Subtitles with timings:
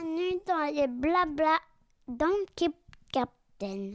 [0.00, 1.58] Bienvenue dans les blabla
[2.08, 2.72] dans Keep
[3.12, 3.92] Captain.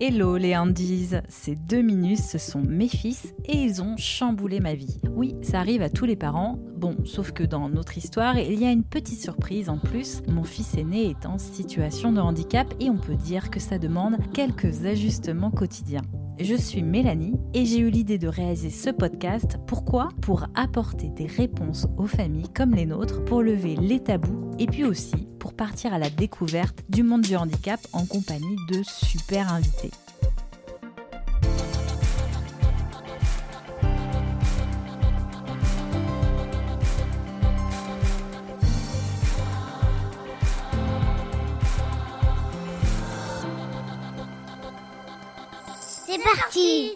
[0.00, 4.74] Hello les Andies, ces deux minus, ce sont mes fils et ils ont chamboulé ma
[4.74, 5.00] vie.
[5.10, 8.64] Oui, ça arrive à tous les parents, bon, sauf que dans notre histoire, il y
[8.64, 10.22] a une petite surprise en plus.
[10.28, 14.18] Mon fils aîné est en situation de handicap et on peut dire que ça demande
[14.32, 16.02] quelques ajustements quotidiens.
[16.40, 19.58] Je suis Mélanie et j'ai eu l'idée de réaliser ce podcast.
[19.66, 20.10] Pourquoi?
[20.22, 24.84] Pour apporter des réponses aux familles comme les nôtres, pour lever les tabous et puis
[24.84, 29.90] aussi pour partir à la découverte du monde du handicap en compagnie de super invités.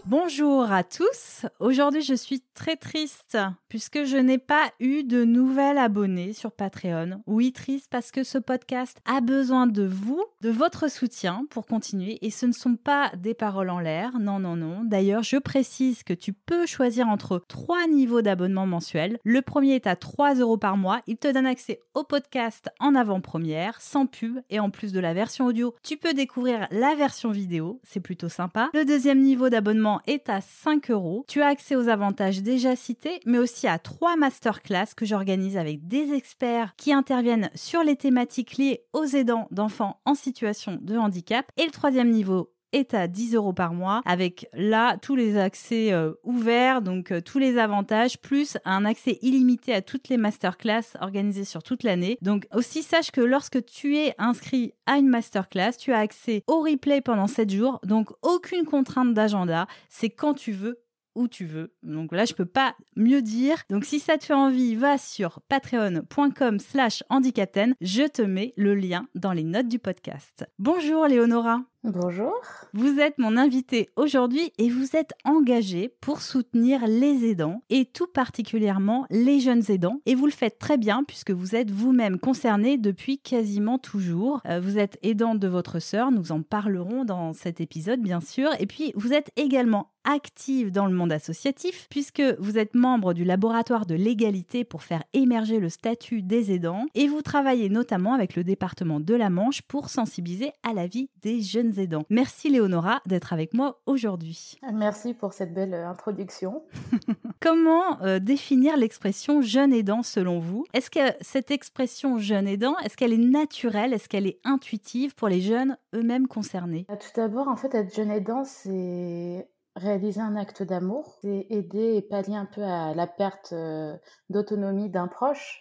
[0.04, 1.46] Bonjour à tous.
[1.58, 3.38] Aujourd'hui, je suis très triste
[3.68, 7.22] puisque je n'ai pas eu de nouvel abonné sur Patreon.
[7.26, 12.18] Oui, triste parce que ce podcast a besoin de vous, de votre soutien pour continuer
[12.20, 14.18] et ce ne sont pas des paroles en l'air.
[14.18, 14.82] Non, non, non.
[14.82, 19.18] D'ailleurs, je précise que tu peux choisir entre trois niveaux d'abonnement mensuel.
[19.22, 21.00] Le premier est à 3 euros par mois.
[21.06, 25.14] Il te donne accès au podcast en avant-première, sans pub et en plus de la
[25.14, 27.80] version audio, tu peux découvrir la version vidéo.
[27.84, 28.68] C'est plutôt sympa.
[28.74, 31.24] Le deuxième niveau d'abonnement est à 5 euros.
[31.28, 35.86] Tu as accès aux avantages déjà cités, mais aussi à trois masterclass que j'organise avec
[35.86, 41.46] des experts qui interviennent sur les thématiques liées aux aidants d'enfants en situation de handicap.
[41.56, 45.92] Et le troisième niveau est à 10 euros par mois avec là tous les accès
[45.92, 50.96] euh, ouverts, donc euh, tous les avantages, plus un accès illimité à toutes les masterclass
[51.00, 52.18] organisées sur toute l'année.
[52.22, 56.60] Donc aussi sache que lorsque tu es inscrit à une masterclass, tu as accès au
[56.60, 60.82] replay pendant 7 jours, donc aucune contrainte d'agenda, c'est quand tu veux
[61.14, 61.74] où tu veux.
[61.82, 63.62] Donc là, je peux pas mieux dire.
[63.70, 67.74] Donc si ça te fait envie, va sur patreon.com slash handicapten.
[67.80, 70.46] Je te mets le lien dans les notes du podcast.
[70.58, 71.71] Bonjour Léonora.
[71.84, 72.32] Bonjour.
[72.74, 78.06] Vous êtes mon invité aujourd'hui et vous êtes engagée pour soutenir les aidants et tout
[78.06, 80.00] particulièrement les jeunes aidants.
[80.06, 84.42] Et vous le faites très bien puisque vous êtes vous-même concerné depuis quasiment toujours.
[84.46, 88.50] Euh, vous êtes aidante de votre sœur, nous en parlerons dans cet épisode bien sûr.
[88.60, 93.24] Et puis vous êtes également active dans le monde associatif puisque vous êtes membre du
[93.24, 98.36] laboratoire de l'égalité pour faire émerger le statut des aidants et vous travaillez notamment avec
[98.36, 102.04] le département de la Manche pour sensibiliser à la vie des jeunes aidants.
[102.10, 104.58] Merci Léonora d'être avec moi aujourd'hui.
[104.72, 106.62] Merci pour cette belle euh, introduction.
[107.40, 110.64] Comment euh, définir l'expression jeune aidant selon vous?
[110.74, 113.92] Est-ce que cette expression jeune aidant, est-ce qu'elle est naturelle?
[113.92, 116.86] Est-ce qu'elle est intuitive pour les jeunes eux-mêmes concernés?
[116.88, 122.02] Tout d'abord, en fait, être jeune aidant, c'est réaliser un acte d'amour, c'est aider et
[122.02, 123.96] pallier un peu à la perte euh,
[124.30, 125.60] d'autonomie d'un proche.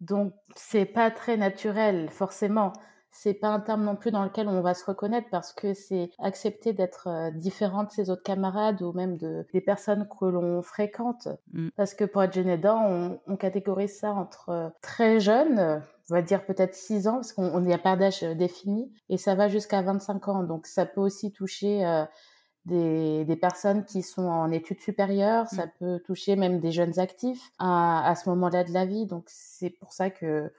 [0.00, 2.72] Donc, c'est pas très naturel, forcément
[3.12, 6.10] c'est pas un terme non plus dans lequel on va se reconnaître parce que c'est
[6.18, 10.62] accepter d'être euh, différent de ses autres camarades ou même de, des personnes que l'on
[10.62, 11.28] fréquente.
[11.52, 11.68] Mm.
[11.76, 16.14] Parce que pour être jeune aidant, on, on catégorise ça entre euh, très jeune, on
[16.14, 19.34] va dire peut-être 6 ans, parce qu'on n'y a pas d'âge euh, défini, et ça
[19.34, 20.42] va jusqu'à 25 ans.
[20.42, 22.06] Donc ça peut aussi toucher
[22.64, 25.70] des, des, personnes qui sont en études supérieures, ça mm.
[25.78, 29.04] peut toucher même des jeunes actifs à, à ce moment-là de la vie.
[29.04, 30.50] Donc c'est pour ça que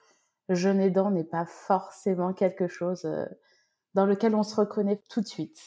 [0.54, 3.26] jeune aidant n'est pas forcément quelque chose euh,
[3.94, 5.60] dans lequel on se reconnaît tout de suite.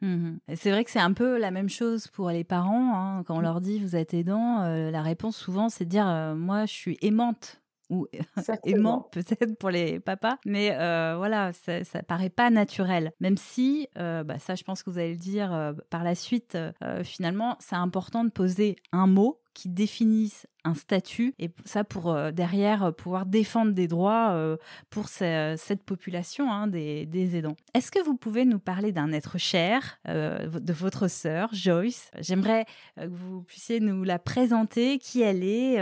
[0.00, 2.94] Mmh c'est vrai que c'est un peu la même chose pour les parents.
[2.94, 3.24] Hein.
[3.24, 3.42] Quand on mmh.
[3.42, 6.72] leur dit vous êtes aidant, euh, la réponse souvent c'est de dire euh, moi je
[6.72, 7.60] suis aimante
[7.90, 8.06] ou
[8.64, 10.74] aimant peut-être pour les papas, mais
[11.16, 13.12] voilà, ça, ça paraît pas naturel.
[13.18, 16.58] Même si, bah, ça, je pense que vous allez le dire par la suite.
[17.02, 22.30] finalement, c'est important de poser un mot qui définissent un statut et ça pour euh,
[22.30, 24.56] derrière euh, pouvoir défendre des droits euh,
[24.88, 27.56] pour cette population hein, des, des, aidants.
[27.74, 32.12] Est-ce que vous pouvez nous parler d'un être cher de votre sœur Joyce?
[32.20, 32.66] J'aimerais
[32.96, 35.78] que vous puissiez nous la présenter, qui elle est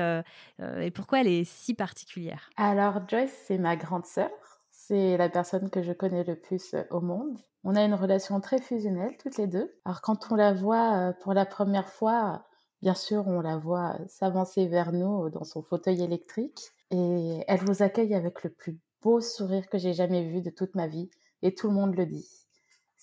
[0.61, 2.51] et pourquoi elle est si particulière?
[2.57, 4.31] Alors Joyce, c'est ma grande sœur.
[4.71, 7.39] C'est la personne que je connais le plus au monde.
[7.65, 9.75] On a une relation très fusionnelle toutes les deux.
[9.85, 12.47] Alors quand on la voit pour la première fois,
[12.81, 17.83] Bien sûr, on la voit s'avancer vers nous dans son fauteuil électrique et elle vous
[17.83, 21.11] accueille avec le plus beau sourire que j'ai jamais vu de toute ma vie
[21.43, 22.46] et tout le monde le dit.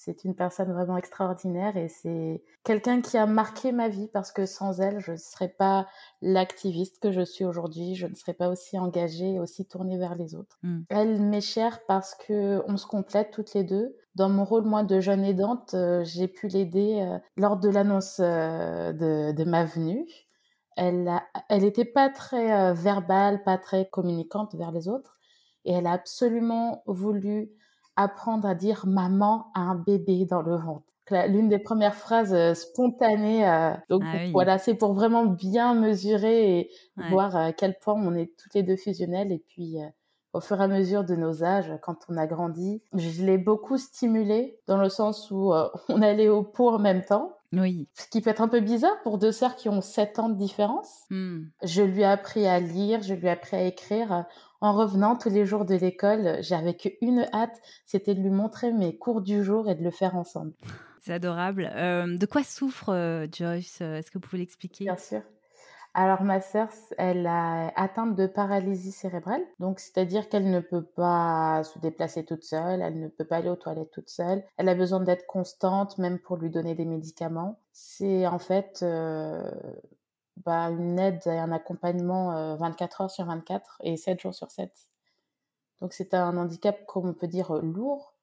[0.05, 4.45] C'est une personne vraiment extraordinaire et c'est quelqu'un qui a marqué ma vie parce que
[4.45, 5.87] sans elle, je ne serais pas
[6.21, 10.15] l'activiste que je suis aujourd'hui, je ne serais pas aussi engagée et aussi tournée vers
[10.15, 10.59] les autres.
[10.61, 10.81] Mmh.
[10.89, 13.95] Elle m'est chère parce que on se complète toutes les deux.
[14.15, 18.19] Dans mon rôle, moi, de jeune aidante, euh, j'ai pu l'aider euh, lors de l'annonce
[18.19, 20.05] euh, de, ma venue.
[20.75, 21.07] Elle
[21.49, 25.17] n'était pas très verbale, pas très communicante vers les autres.
[25.65, 27.51] Et elle a absolument voulu
[27.95, 30.85] apprendre à dire maman à un bébé dans le ventre.
[31.27, 33.45] L'une des premières phrases spontanées.
[33.89, 36.71] donc ah voilà, c'est pour vraiment bien mesurer et
[37.09, 39.31] voir à quel point on est toutes les deux fusionnelles.
[39.31, 39.77] Et puis
[40.33, 42.81] au fur et à mesure de nos âges, quand on a grandi.
[42.93, 47.05] Je l'ai beaucoup stimulé dans le sens où euh, on allait au pot en même
[47.05, 47.37] temps.
[47.53, 47.87] Oui.
[47.93, 50.35] Ce qui peut être un peu bizarre pour deux sœurs qui ont 7 ans de
[50.35, 51.03] différence.
[51.11, 51.43] Hmm.
[51.61, 54.25] Je lui ai appris à lire, je lui ai appris à écrire.
[54.63, 58.95] En revenant tous les jours de l'école, j'avais qu'une hâte, c'était de lui montrer mes
[58.95, 60.53] cours du jour et de le faire ensemble.
[61.01, 61.69] C'est adorable.
[61.75, 64.85] Euh, de quoi souffre euh, Joyce Est-ce que vous pouvez l'expliquer?
[64.85, 65.19] Bien sûr.
[65.93, 71.63] Alors ma sœur, elle a atteinte de paralysie cérébrale, donc c'est-à-dire qu'elle ne peut pas
[71.65, 74.75] se déplacer toute seule, elle ne peut pas aller aux toilettes toute seule, elle a
[74.75, 77.59] besoin d'être constante même pour lui donner des médicaments.
[77.73, 79.43] C'est en fait euh,
[80.37, 84.51] bah, une aide et un accompagnement 24 euh, heures sur 24 et 7 jours sur
[84.51, 84.71] 7.
[85.81, 88.15] Donc c'est un handicap, comme on peut dire, lourd,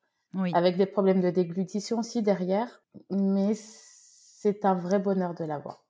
[0.53, 5.85] avec des problèmes de déglutition aussi derrière, mais c'est un vrai bonheur de l'avoir.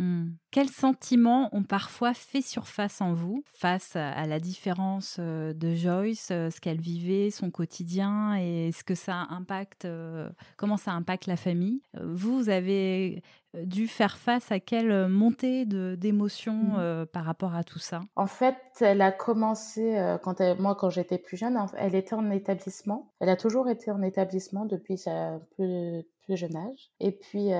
[0.00, 0.30] Mmh.
[0.50, 6.30] Quels sentiments ont parfois fait surface en vous face à la différence euh, de Joyce,
[6.32, 11.26] euh, ce qu'elle vivait, son quotidien et ce que ça impacte, euh, comment ça impacte
[11.26, 11.82] la famille?
[12.02, 13.22] Vous, vous avez
[13.64, 17.06] dû faire face à quelle montée d'émotions mmh.
[17.06, 18.00] par rapport à tout ça?
[18.16, 23.12] En fait, elle a commencé, quand moi quand j'étais plus jeune, elle était en établissement.
[23.18, 26.92] Elle a toujours été en établissement depuis sa plus, plus jeune âge.
[27.00, 27.50] Et puis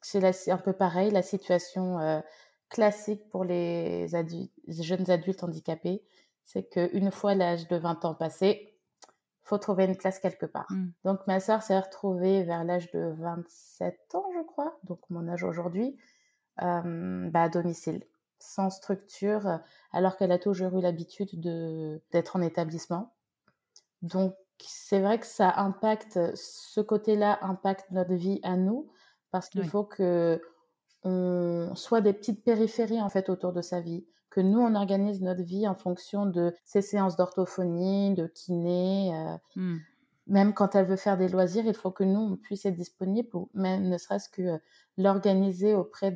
[0.00, 2.20] c'est un peu pareil, la situation euh,
[2.68, 4.08] classique pour les,
[4.68, 6.02] jeunes adultes handicapés,
[6.44, 8.74] c'est qu'une fois l'âge de 20 ans passé,
[9.42, 10.70] faut trouver une place quelque part.
[10.70, 10.88] Mmh.
[11.04, 15.44] Donc ma sœur s'est retrouvée vers l'âge de 27 ans, je crois, donc mon âge
[15.44, 15.96] aujourd'hui,
[16.62, 18.04] euh, bah, à domicile,
[18.38, 19.60] sans structure,
[19.92, 21.40] alors qu'elle a toujours eu l'habitude
[22.10, 23.12] d'être en établissement.
[24.02, 28.90] Donc c'est vrai que ça impacte, ce côté-là impacte notre vie à nous,
[29.30, 30.40] parce qu'il faut que
[31.02, 35.22] on soit des petites périphéries en fait autour de sa vie, que nous on organise
[35.22, 39.14] notre vie en fonction de ses séances d'orthophonie, de kiné.
[39.14, 39.78] Euh, mmh.
[40.26, 43.28] Même quand elle veut faire des loisirs, il faut que nous on puisse être disponible,
[43.54, 44.58] même ne serait-ce que euh,
[44.98, 46.14] l'organiser auprès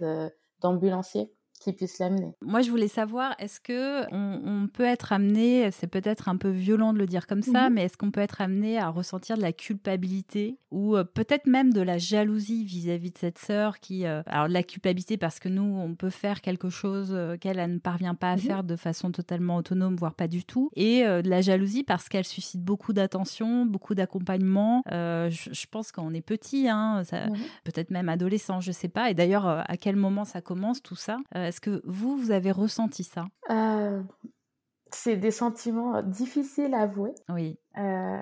[0.61, 1.33] d'ambulanciers
[1.65, 2.35] qui puisse l'amener.
[2.43, 6.93] Moi, je voulais savoir, est-ce que on, peut être amené, c'est peut-être un peu violent
[6.93, 7.75] de le dire comme ça, mhm.
[7.75, 11.73] mais est-ce qu'on peut être amené à ressentir de la culpabilité ou euh, peut-être même
[11.73, 15.49] de la jalousie vis-à-vis de cette sœur qui, euh, alors de la culpabilité parce que
[15.49, 18.43] nous, on peut faire quelque chose euh, qu'elle ne parvient pas à mhm.
[18.43, 22.25] faire de façon totalement autonome, voire pas du tout, et de la jalousie parce qu'elle
[22.25, 24.83] suscite beaucoup d'attention, beaucoup d'accompagnement.
[24.91, 27.37] Je, pense qu'on est petit, hein, mhm.
[27.65, 29.11] peut-être même adolescent, je sais pas.
[29.11, 31.19] Et d'ailleurs, à quel moment ça commence tout ça
[31.55, 33.27] est-ce que vous, vous avez ressenti ça?
[33.49, 34.03] Euh,
[34.91, 37.15] C'est des sentiments difficiles à avouer.
[37.29, 37.57] Oui.
[37.79, 38.21] Euh,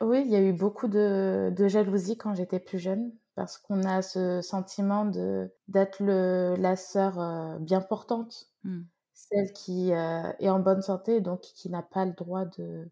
[0.00, 4.02] oui, il y a eu beaucoup de, jalousie quand j'étais plus jeune parce qu'on a
[4.02, 8.80] ce sentiment de d'être la sœur euh, bien portante, mmh.
[9.14, 12.90] celle qui est en bonne santé, donc qui n'a pas le droit de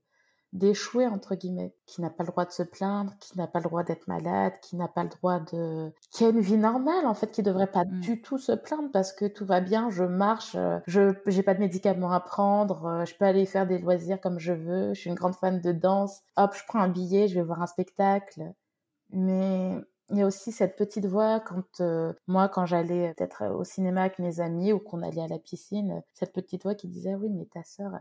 [0.53, 3.65] d'échouer entre guillemets, qui n'a pas le droit de se plaindre, qui n'a pas le
[3.65, 7.15] droit d'être malade, qui n'a pas le droit de qui a une vie normale en
[7.15, 8.01] fait, qui devrait pas mmh.
[8.01, 11.55] du tout se plaindre parce que tout va bien, je marche, euh, je j'ai pas
[11.55, 15.01] de médicaments à prendre, euh, je peux aller faire des loisirs comme je veux, je
[15.01, 16.21] suis une grande fan de danse.
[16.37, 18.53] Hop, je prends un billet, je vais voir un spectacle.
[19.11, 19.75] Mais
[20.11, 21.83] il y a aussi cette petite voix quand
[22.27, 26.03] moi, quand j'allais peut-être au cinéma avec mes amis ou qu'on allait à la piscine,
[26.15, 27.93] cette petite voix qui disait oui, mais ta sœur,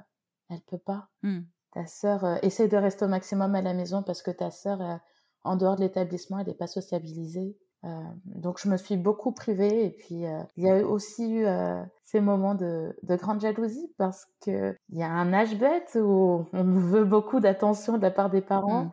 [0.50, 1.10] elle peut pas.
[1.24, 1.42] Mmh.
[1.72, 5.00] Ta sœur, essaie de rester au maximum à la maison parce que ta sœur,
[5.44, 7.58] en dehors de l'établissement, elle n'est pas sociabilisée.
[8.26, 10.24] donc je me suis beaucoup privée et puis
[10.56, 11.46] il y a aussi eu
[12.06, 16.64] ces moments de, de, grande jalousie parce qu'il y a un âge bête où on
[16.64, 18.86] veut beaucoup d'attention de la part des parents.
[18.86, 18.92] Mmh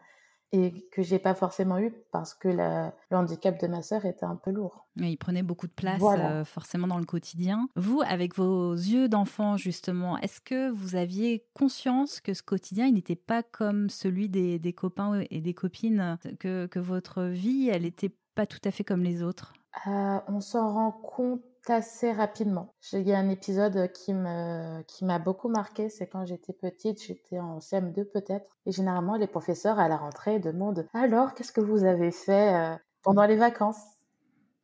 [0.53, 4.37] et que j'ai pas forcément eu parce que le handicap de ma sœur était un
[4.37, 4.87] peu lourd.
[4.97, 7.69] il prenait beaucoup de place euh, forcément dans le quotidien.
[7.77, 12.95] Vous, avec vos yeux d'enfant justement, est-ce que vous aviez conscience que ce quotidien, il
[12.95, 17.83] n'était pas comme celui des, des, copains et des copines, que, que votre vie, elle
[17.83, 19.55] n'était pas tout à fait comme les autres?
[19.87, 22.75] Euh, On s'en rend compte assez rapidement.
[22.93, 27.03] Il y a un épisode qui me qui m'a beaucoup marqué, c'est quand j'étais petite,
[27.03, 31.61] j'étais en CM2 peut-être, et généralement les professeurs à la rentrée demandent alors qu'est-ce que
[31.61, 33.83] vous avez fait euh, pendant les vacances?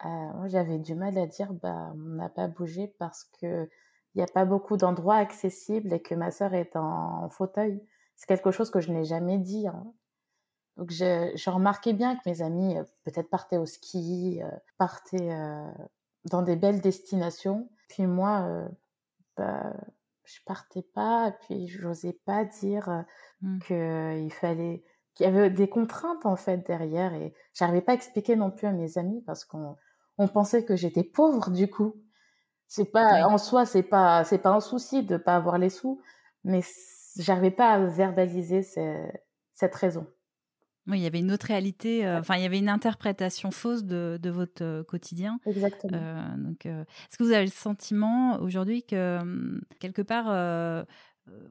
[0.04, 3.68] Euh, Moi j'avais du mal à dire bah on n'a pas bougé parce que
[4.14, 7.80] il n'y a pas beaucoup d'endroits accessibles et que ma sœur est en, fauteuil.
[8.16, 9.68] C'est quelque chose que je n'ai jamais dit.
[9.68, 9.92] Hein.
[10.76, 14.40] Donc je, je, remarquais bien que mes amis euh, peut-être partaient au ski,
[14.78, 15.30] partaient
[16.24, 17.68] dans des belles destinations.
[17.88, 18.68] Puis moi, euh,
[19.36, 19.72] bah,
[20.24, 23.02] je partais pas, et puis j'osais pas dire euh,
[23.42, 23.58] mmh.
[23.60, 24.84] qu'il fallait,
[25.14, 28.66] qu'il y avait des contraintes en fait derrière, et j'arrivais pas à expliquer non plus
[28.66, 29.76] à mes amis parce qu'on
[30.18, 31.94] on pensait que j'étais pauvre du coup.
[32.68, 36.00] C'est pas en soi, c'est pas c'est pas un souci de pas avoir les sous,
[36.44, 36.60] mais
[37.16, 40.06] j'arrivais pas à verbaliser cette raison.
[40.90, 43.84] Oui, il y avait une autre réalité, euh, enfin, il y avait une interprétation fausse
[43.84, 45.38] de, de votre euh, quotidien.
[45.46, 45.92] Exactement.
[45.94, 50.86] Euh, donc, est-ce que vous avez le sentiment aujourd'hui que, hum, quelque part,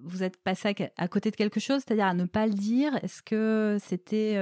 [0.03, 2.99] vous êtes passé à, côté de quelque chose, c'est-à-dire à ne pas le dire?
[3.01, 4.37] Est-ce que c'était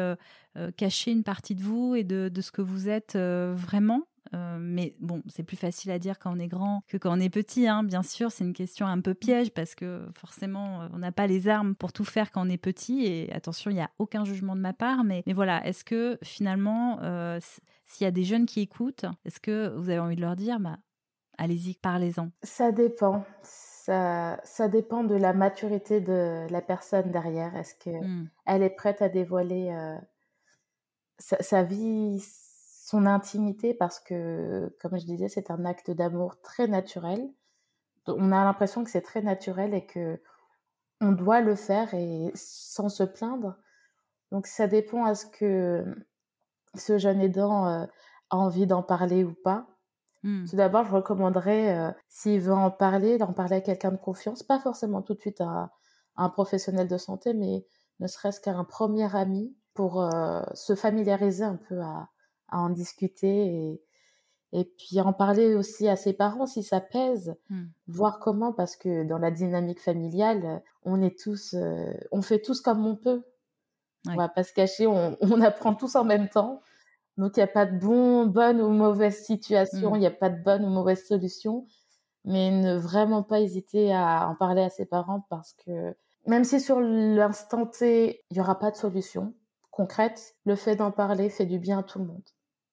[0.77, 4.07] cacher une partie de vous et de, de ce que vous êtes vraiment?
[4.34, 7.19] Euh, mais bon, c'est plus facile à dire quand on est grand que quand on
[7.19, 7.84] est petit, hein.
[7.84, 8.31] bien sûr.
[8.31, 11.75] C'est une question un peu piège parce que forcément, euh, on n'a pas les armes
[11.75, 13.05] pour tout faire quand on est petit.
[13.05, 15.03] Et attention, il n'y a aucun jugement de ma part.
[15.03, 17.39] Mais, mais voilà, est-ce que finalement, euh,
[17.86, 20.60] s'il y a des jeunes qui écoutent, est-ce que vous avez envie de leur dire,
[20.60, 20.77] bah,
[21.38, 22.31] allez-y, parlez-en?
[22.43, 23.24] Ça dépend.
[23.43, 27.55] Ça, ça, dépend de la maturité de la personne derrière.
[27.55, 29.74] Est-ce qu'elle elle est prête à dévoiler
[31.19, 32.22] sa, sa vie
[32.88, 37.29] son intimité parce que, comme je disais, c'est un acte d'amour très naturel.
[38.08, 40.22] On a l'impression que c'est très naturel et que
[41.01, 43.58] on doit le faire et sans se plaindre.
[44.32, 45.84] Donc ça dépend à ce que
[46.75, 47.86] ce jeune aidant euh,
[48.29, 49.67] a envie d'en parler ou pas.
[50.24, 50.46] Mmh.
[50.46, 54.44] Tout d'abord, je recommanderais, euh, s'il veut en parler, d'en parler à quelqu'un de confiance,
[54.44, 55.74] pas forcément tout de suite à,
[56.15, 57.65] un professionnel de santé, mais
[58.00, 62.08] ne serait-ce qu'à un premier ami pour euh, se familiariser un peu à,
[62.49, 63.81] à en discuter et,
[64.53, 67.63] et puis en parler aussi à ses parents si ça pèse, mmh.
[67.87, 72.61] voir comment, parce que dans la dynamique familiale, on est tous, euh, on fait tous
[72.61, 73.23] comme on peut.
[74.09, 76.61] On va pas se cacher, on, on, apprend tous en même temps.
[77.17, 79.95] Donc il n'y a pas de bon, bonne ou mauvaise situation, mmh.
[79.95, 81.67] il n'y a pas de bonne ou mauvaise solution,
[82.23, 86.59] mais ne vraiment pas hésiter à en parler à ses parents parce que même si
[86.59, 89.33] sur l'instant T, il n'y aura pas de solution
[89.71, 92.27] concrète, le fait d'en parler fait du bien à tout le monde.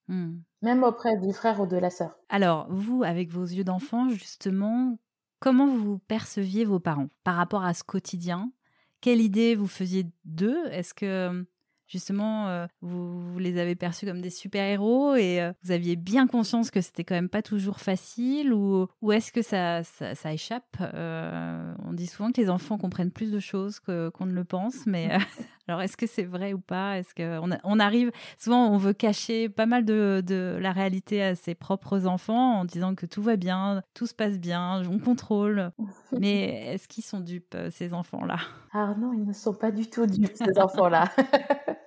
[0.09, 0.37] Mmh.
[0.63, 2.17] Même auprès du frère ou de la sœur.
[2.29, 4.99] Alors, vous, avec vos yeux d'enfant, justement,
[5.41, 8.53] comment vous perceviez vos parents par rapport à ce quotidien?
[9.01, 10.67] Quelle idée vous faisiez d'eux?
[10.71, 11.45] Est-ce que
[11.87, 16.71] justement, euh, vous, les avez perçus comme des super-héros et euh, vous aviez bien conscience
[16.71, 20.77] que c'était quand même pas toujours facile ou, ou est-ce que ça, ça, échappe?
[20.81, 24.87] Euh, On dit souvent que les enfants comprennent plus de choses qu'on ne le pense,
[24.87, 25.09] mais
[25.69, 26.99] alors est-ce que c'est vrai ou pas?
[26.99, 31.35] Est-ce qu'on on arrive, souvent on veut cacher pas mal de, de, la réalité à
[31.35, 35.71] ses propres enfants en disant que tout va bien, tout se passe bien, on contrôle,
[36.13, 38.39] mais est-ce qu'ils sont dupes, ces enfants-là?
[38.73, 41.11] Ah non, ils ne sont pas du tout dupes, ces enfants-là.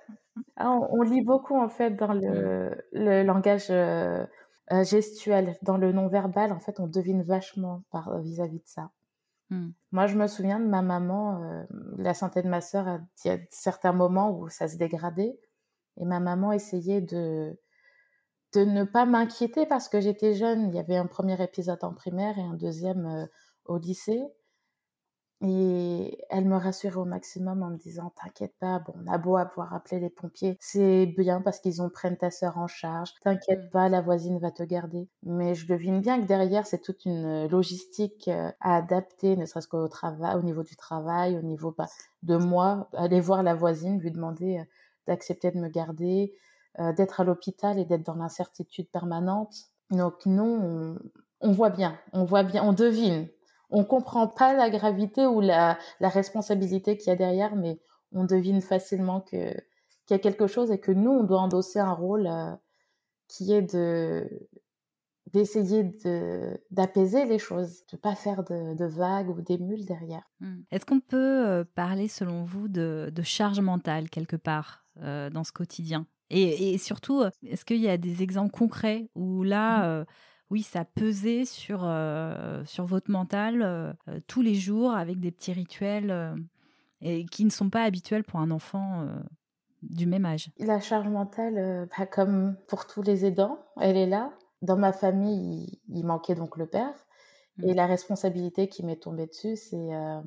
[0.60, 4.26] Ah, on, lit beaucoup en fait dans le, le langage euh,
[4.72, 6.52] euh, gestuel, dans le non-verbal.
[6.52, 8.90] En fait, on devine vachement par vis-à-vis de ça.
[9.50, 9.68] Mmh.
[9.92, 11.64] Moi, je me souviens de ma maman, euh,
[11.96, 15.38] la santé de ma sœur, il y a certains moments où ça se dégradait,
[15.96, 17.58] et ma maman essayait de
[18.54, 20.68] de ne pas m'inquiéter parce que j'étais jeune.
[20.68, 23.28] Il y avait un premier épisode en primaire et un deuxième
[23.66, 24.22] au lycée.
[25.40, 29.36] Et elle me rassurait au maximum en me disant T'inquiète pas, bon, on a beau
[29.36, 33.14] avoir appelé les pompiers, c'est bien parce qu'ils ont prennent ta sœur en charge.
[33.22, 33.70] T'inquiète mmh.
[33.70, 35.08] pas, la voisine va te garder.
[35.22, 39.68] Mais je devine bien que derrière, c'est toute une logistique euh, à adapter, ne serait-ce
[39.68, 41.86] qu'au travail, au niveau du travail, au niveau bah,
[42.24, 42.88] de moi.
[42.94, 44.64] Aller voir la voisine, lui demander euh,
[45.06, 46.34] d'accepter de me garder,
[46.96, 49.52] d'être à l'hôpital et d'être dans l'incertitude permanente.
[49.90, 50.96] Donc non,
[51.40, 53.26] on, voit bien, on voit bien, on devine.
[53.70, 57.80] On comprend pas la gravité ou la, la responsabilité qu'il y a derrière, mais
[58.12, 59.54] on devine facilement que
[60.06, 62.30] qu'il y a quelque chose et que nous, on doit endosser un rôle
[63.28, 64.26] qui est de
[65.34, 70.22] d'essayer de, d'apaiser les choses, de pas faire de, vagues ou d'émules derrière.
[70.40, 70.60] Mmh.
[70.70, 76.06] Est-ce qu'on peut parler, selon vous, de, de charge mentale quelque part dans ce quotidien?
[76.30, 80.06] Et, et, surtout, est-ce qu'il y a des exemples concrets où là, mmh.
[80.50, 81.80] Oui, ça pesait sur,
[82.64, 86.34] sur votre mental tous les jours avec des petits rituels
[87.00, 89.06] et qui ne sont pas habituels pour un enfant
[89.82, 94.32] du même âge La charge mentale, bah, comme pour tous les aidants, elle est là.
[94.62, 96.94] Dans ma famille, il, manquait donc le père.
[97.62, 97.76] Et mmh.
[97.76, 100.20] la responsabilité qui m'est tombée dessus, c'est euh,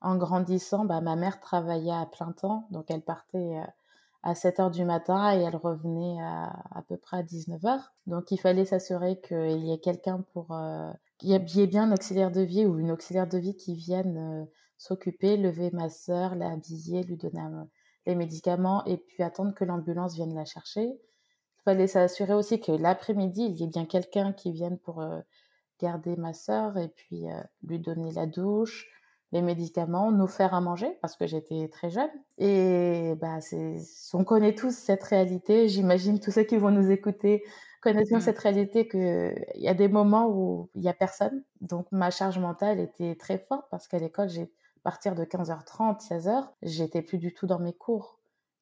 [0.00, 2.66] en grandissant, bah, ma mère travaillait à plein temps.
[2.70, 3.66] Donc elle partait euh,
[4.22, 7.92] à 7 heures du matin et elle revenait à, à peu près à 19 heures.
[8.06, 10.52] Donc il fallait s'assurer qu'il y ait quelqu'un pour...
[10.52, 13.74] Euh, qu'il y ait bien un auxiliaire de vie ou une auxiliaire de vie qui
[13.74, 14.46] vienne
[14.76, 17.42] s'occuper, lever ma sœur, l'habiller, lui donner
[18.06, 20.96] les médicaments et puis attendre que l'ambulance vienne la chercher
[21.68, 25.20] fallait s'assurer aussi que l'après-midi, il y ait bien quelqu'un qui vienne pour euh,
[25.78, 28.86] garder ma sœur et puis euh, lui donner la douche,
[29.32, 32.10] les médicaments, nous faire à manger parce que j'étais très jeune.
[32.38, 33.38] Et bah,
[34.14, 35.68] on connaît tous cette réalité.
[35.68, 37.44] J'imagine tous ceux qui vont nous écouter
[37.80, 38.22] connaissent bien mmh.
[38.22, 41.44] cette réalité qu'il y a des moments où il n'y a personne.
[41.60, 46.00] Donc ma charge mentale était très forte parce qu'à l'école, j'ai à partir de 15h30,
[46.00, 48.18] 16h, j'étais plus du tout dans mes cours.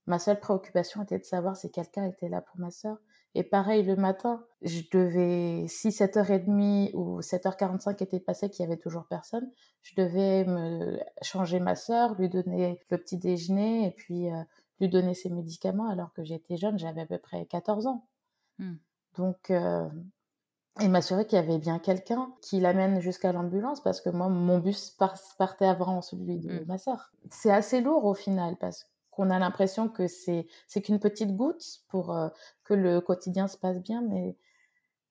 [0.06, 2.98] Ma seule préoccupation était de savoir si quelqu'un était là pour ma sœur.
[3.34, 8.78] Et pareil, le matin, je devais, si 7h30 ou 7h45 était passé qu'il y avait
[8.78, 9.50] toujours personne,
[9.82, 14.42] je devais me changer ma sœur, lui donner le petit déjeuner et puis euh,
[14.80, 18.06] lui donner ses médicaments alors que j'étais jeune, j'avais à peu près 14 ans.
[18.58, 18.74] Mmh.
[19.18, 19.88] Donc, euh,
[20.80, 24.58] et m'assurer qu'il y avait bien quelqu'un qui l'amène jusqu'à l'ambulance parce que moi, mon
[24.58, 24.96] bus
[25.38, 26.64] partait avant celui de mmh.
[26.66, 27.12] ma sœur.
[27.30, 31.34] C'est assez lourd au final parce que qu'on a l'impression que c'est c'est qu'une petite
[31.34, 32.28] goutte pour euh,
[32.64, 34.36] que le quotidien se passe bien, mais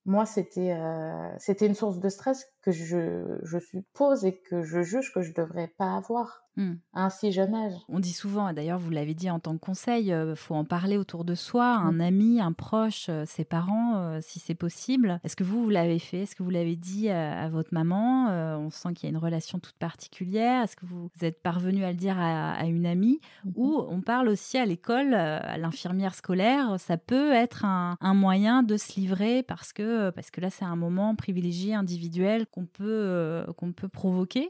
[0.06, 4.82] moi c'était euh, c'était une source de stress que je, je suppose et que je
[4.82, 6.46] juge que je devrais pas avoir.
[6.58, 6.76] Mmh.
[6.94, 7.74] un si jeune âge.
[7.90, 10.64] On dit souvent, d'ailleurs vous l'avez dit en tant que conseil, il euh, faut en
[10.64, 12.02] parler autour de soi, un mmh.
[12.02, 15.20] ami, un proche, euh, ses parents, euh, si c'est possible.
[15.26, 16.20] Est-ce que vous, vous l'avez fait?
[16.20, 19.60] Est-ce que vous l'avez dit à, votre maman On sent qu'il y a une relation
[19.60, 20.64] toute particulière?
[20.64, 23.20] Est-ce que vous, êtes parvenu à le dire à, une amie?
[23.44, 28.64] Mmh Ou on parle aussi à l'école, à l'infirmière scolaire, ça peut être un, moyen
[28.64, 33.46] de se livrer parce que, parce que là c'est un moment privilégié, individuel qu'on peut,
[33.58, 34.50] qu'on peut provoquer.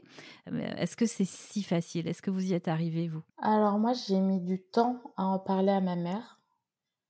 [0.76, 2.06] Est-ce que c'est si facile?
[2.06, 3.22] Est-ce que vous y êtes arrivé, vous?
[3.38, 6.40] Alors moi, j'ai mis du temps à en parler à ma mère,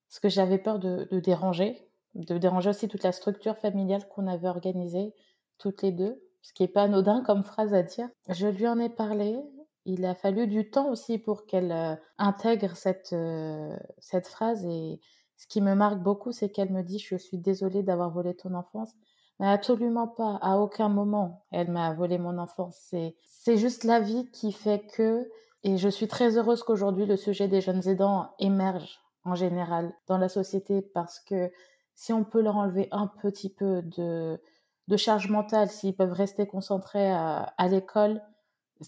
[0.09, 4.49] parce que j'avais peur de, déranger, de déranger aussi toute la structure familiale qu'on avait
[4.49, 5.15] organisée,
[5.59, 8.09] toutes les deux, ce qui n'est pas anodin comme phrase à dire.
[8.29, 9.37] Je lui en ai parlé.
[9.85, 14.65] Il a fallu du temps aussi pour qu'elle euh, intègre cette, euh, cette phrase.
[14.65, 15.01] Et
[15.37, 18.55] ce qui me marque beaucoup, c'est qu'elle me dit, je suis désolée d'avoir volé ton
[18.55, 18.93] enfance
[19.39, 20.39] mais absolument pas.
[20.43, 22.77] À aucun moment, elle m'a volé mon enfance.
[22.91, 25.31] C'est, juste la vie qui fait que,
[25.63, 30.19] et je suis très heureuse qu'aujourd'hui le sujet des jeunes aidants émerge en général dans
[30.19, 31.53] la société parce que
[31.95, 34.41] si on peut leur enlever un petit peu de,
[34.89, 38.21] de charge mentale, s'ils peuvent rester concentrés à, à l'école,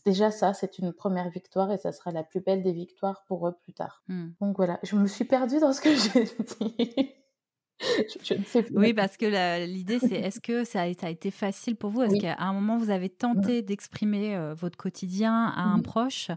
[0.05, 3.49] déjà ça, c'est une première victoire et ça sera la plus belle des victoires pour
[3.49, 4.03] eux plus tard.
[4.09, 4.31] Hmm.
[4.41, 7.15] Donc voilà, je me suis perdue dans ce que j'ai dit.
[8.75, 12.03] Oui, parce que l'idée, c'est est-ce que ça a, été facile pour vous?
[12.03, 13.19] Est-ce qu'à un moment, vous avez mmh.
[13.19, 16.31] tenté d'exprimer euh, votre quotidien à un proche?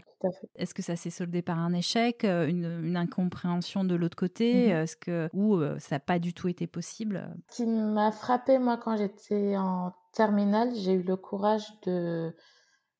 [0.56, 4.68] Est-ce que ça s'est soldé par un échec, euh, une, incompréhension de l'autre côté?
[4.68, 7.28] Mmh Est-ce que Ou euh, ça n'a pas du tout été possible?
[7.50, 12.34] Ce qui m'a frappé, moi, quand j'étais en terminale, j'ai eu le courage de,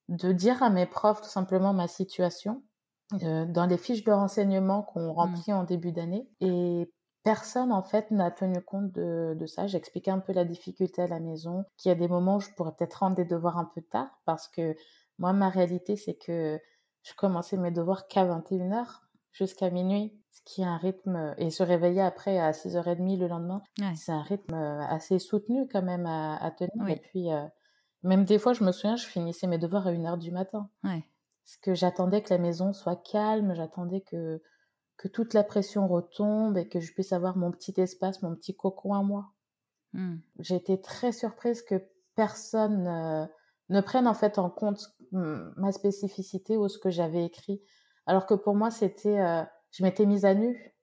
[0.08, 2.62] de dire à mes profs tout simplement ma situation.
[3.12, 5.16] dans les fiches de renseignement qu'on mmh.
[5.16, 6.26] remplit en début d'année.
[6.40, 6.88] Et
[7.22, 9.66] personne en fait n'a tenu compte de, de ça.
[9.66, 12.50] J'expliquais un peu la difficulté à la maison, qu'il y a des moments où je
[12.50, 14.74] pourrais peut-être rendre des devoirs un peu tard parce que
[15.18, 16.58] moi, ma réalité, c'est que
[17.02, 18.86] je commençais mes devoirs qu'à 21h
[19.32, 23.62] jusqu'à minuit, ce qui est un rythme, et se réveiller après à 6h30 le lendemain,
[23.94, 26.88] c'est un rythme assez soutenu quand même à, à tenir.
[26.88, 27.44] Et puis, euh,
[28.02, 30.68] même des fois, je me souviens, je finissais mes devoirs à 1h du matin.
[31.44, 34.42] Parce que j'attendais que la maison soit calme, j'attendais que
[35.02, 38.54] que toute la pression retombe et que je puisse avoir mon petit espace, mon petit
[38.56, 39.32] cocon à moi.
[39.92, 40.16] Hmm.
[40.38, 41.74] J'ai été très surprise que
[42.14, 43.26] personne euh,
[43.68, 47.62] ne prenne en fait en compte ma spécificité ou ce que j'avais écrit.
[48.06, 50.74] Alors que pour moi, c'était, euh, je m'étais mise à nu.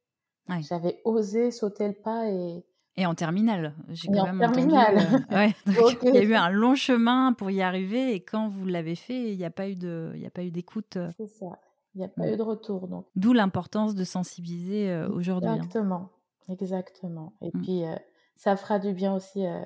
[0.50, 0.66] Ouais.
[0.70, 2.66] J'avais osé sauter le pas et
[2.98, 4.68] Et en terminale, j'ai Et quand en même entendu.
[4.68, 4.98] terminale.
[5.32, 8.24] euh, ouais, donc Donc, il y a eu un long chemin pour y arriver et
[8.24, 10.52] quand vous l'avez fait, il n'y a pas eu de, il y a pas eu
[10.52, 10.98] d'écoute.
[10.98, 11.60] euh, c'est ça.
[11.96, 15.50] Il n'y a pas eu de retour, donc D'où l'importance de sensibiliser euh, aujourd'hui.
[15.50, 15.56] hein.
[15.56, 16.10] exactement,
[16.48, 17.34] exactement.
[17.42, 17.62] Et Mm.
[17.62, 17.96] puis, euh,
[18.36, 19.62] ça fera du bien aussi euh,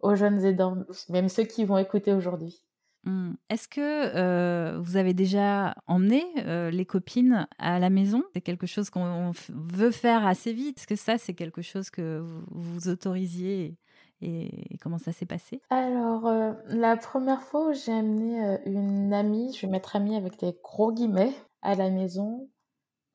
[0.00, 0.76] aux jeunes aidants,
[1.08, 2.62] même ceux qui vont écouter aujourd'hui.
[3.06, 3.34] Hmm.
[3.50, 6.24] Est-ce que vous avez déjà emmené
[6.70, 8.22] les copines à la maison?
[8.32, 10.78] C'est quelque chose qu'on veut faire assez vite?
[10.78, 13.76] Est-ce que ça, c'est quelque chose que vous, vous autorisiez?
[14.24, 15.60] Et, comment ça s'est passé?
[15.70, 20.16] Alors, euh, la première fois où j'ai amené euh, une amie, je vais mettre amie
[20.16, 22.48] avec des gros guillemets, à la maison,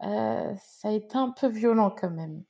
[0.03, 2.43] euh, ça a été un peu violent quand même.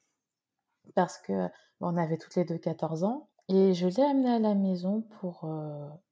[0.95, 1.47] Parce que
[1.81, 3.29] on avait toutes les deux 14 ans.
[3.47, 5.49] Et je l'ai amenée à la maison pour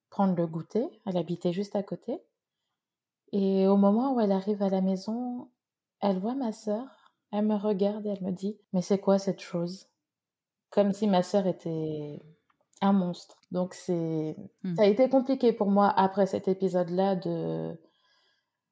[0.10, 0.88] prendre le goûter.
[1.05, 2.19] Elle habitait juste à côté.
[3.31, 5.49] Et au moment où elle arrive à la maison,
[6.01, 9.41] elle voit ma sœur, elle me regarde et elle me dit, Mais c'est quoi cette
[9.41, 9.88] chose?
[10.69, 12.21] Comme si ma sœur était
[12.82, 13.38] un monstre.
[13.52, 14.76] Donc c'est, Hmm.
[14.76, 17.80] ça a été compliqué pour moi après cet épisode-là de,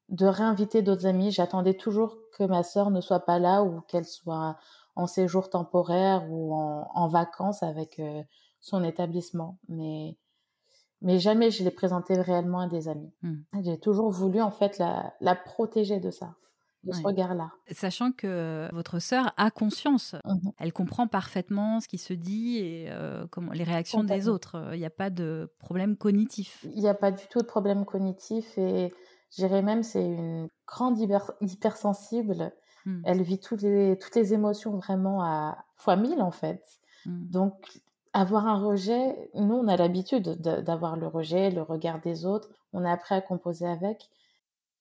[0.09, 1.31] de réinviter d'autres amis.
[1.31, 4.57] J'attendais toujours que ma sœur ne soit pas là ou qu'elle soit
[4.95, 8.23] en séjour temporaire ou en, en vacances avec euh,
[8.61, 9.57] son établissement.
[9.67, 10.17] Mais,
[11.01, 13.13] mais jamais je l'ai présentée réellement à des amis.
[13.21, 13.41] Hmm.
[13.61, 16.35] J'ai toujours voulu en fait la, la protéger de ça,
[16.85, 17.51] de ce regard-là.
[17.71, 20.51] Sachant que votre sœur a conscience, Mhm.
[20.59, 24.69] elle comprend parfaitement ce qui se dit et euh, comment, les réactions des autres.
[24.73, 26.65] Il n'y a pas de problème cognitif.
[26.73, 28.93] Il n'y a pas du tout de problème cognitif et
[29.31, 32.51] je dirais même c'est une grande hyper, hypersensible.
[32.85, 33.01] Hmm.
[33.05, 36.63] Elle vit toutes les, toutes les émotions vraiment à fois mille en fait.
[37.05, 37.25] Hmm.
[37.31, 37.53] Donc
[38.13, 42.49] avoir un rejet, nous on a l'habitude de- d'avoir le rejet, le regard des autres.
[42.73, 44.09] On est appris à composer avec.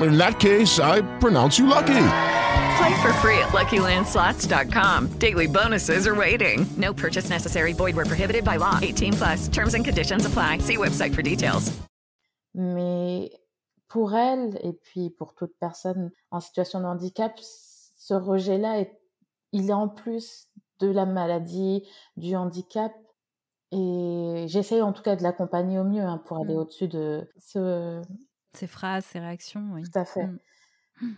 [0.00, 2.02] In that case, I pronounce you lucky.
[2.78, 5.18] Play for free at LuckyLandSlots.com.
[5.18, 6.66] Daily bonuses are waiting.
[6.76, 7.72] No purchase necessary.
[7.72, 8.78] Void where prohibited by law.
[8.82, 9.48] 18 plus.
[9.48, 10.58] Terms and conditions apply.
[10.58, 11.72] See website for details.
[12.54, 13.30] Mais
[13.88, 17.32] pour elle et puis pour toute personne en situation de handicap,
[17.98, 18.98] ce rejet-là, est,
[19.52, 20.48] il est en plus
[20.80, 21.86] de la maladie,
[22.18, 22.92] du handicap.
[23.72, 26.58] Et j'essaie en tout cas de l'accompagner au mieux hein, pour aller Mm.
[26.58, 28.02] au-dessus de ce...
[28.56, 29.82] Ces phrases, ces réactions, oui.
[29.82, 30.26] Tout à fait.
[30.26, 30.38] Mm.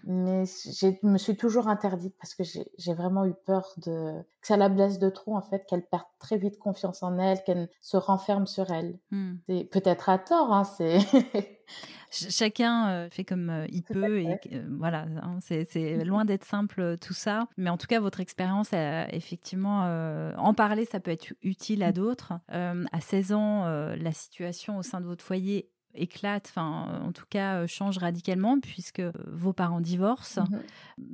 [0.04, 4.56] Mais je me suis toujours interdite parce que j'ai vraiment eu peur de que ça
[4.56, 7.96] la blesse de trop, en fait, qu'elle perde très vite confiance en elle, qu'elle se
[7.96, 8.98] renferme sur elle.
[9.10, 9.36] Mm.
[9.70, 10.98] Peut-être à tort, hein, c'est...
[12.10, 15.64] Ch- Chacun euh, fait comme euh, il Tout peut et euh, voilà, hein, c'est
[16.04, 17.46] loin d'être simple tout ça.
[17.56, 21.92] Mais en tout cas, votre expérience, effectivement, euh, en parler, ça peut être utile à
[21.92, 22.32] d'autres.
[22.52, 27.26] Euh, à 16 ans, la situation au sein de votre foyer éclate, enfin en tout
[27.28, 30.44] cas euh, change radicalement puisque euh, vos parents divorcent.
[30.50, 30.60] Mhm.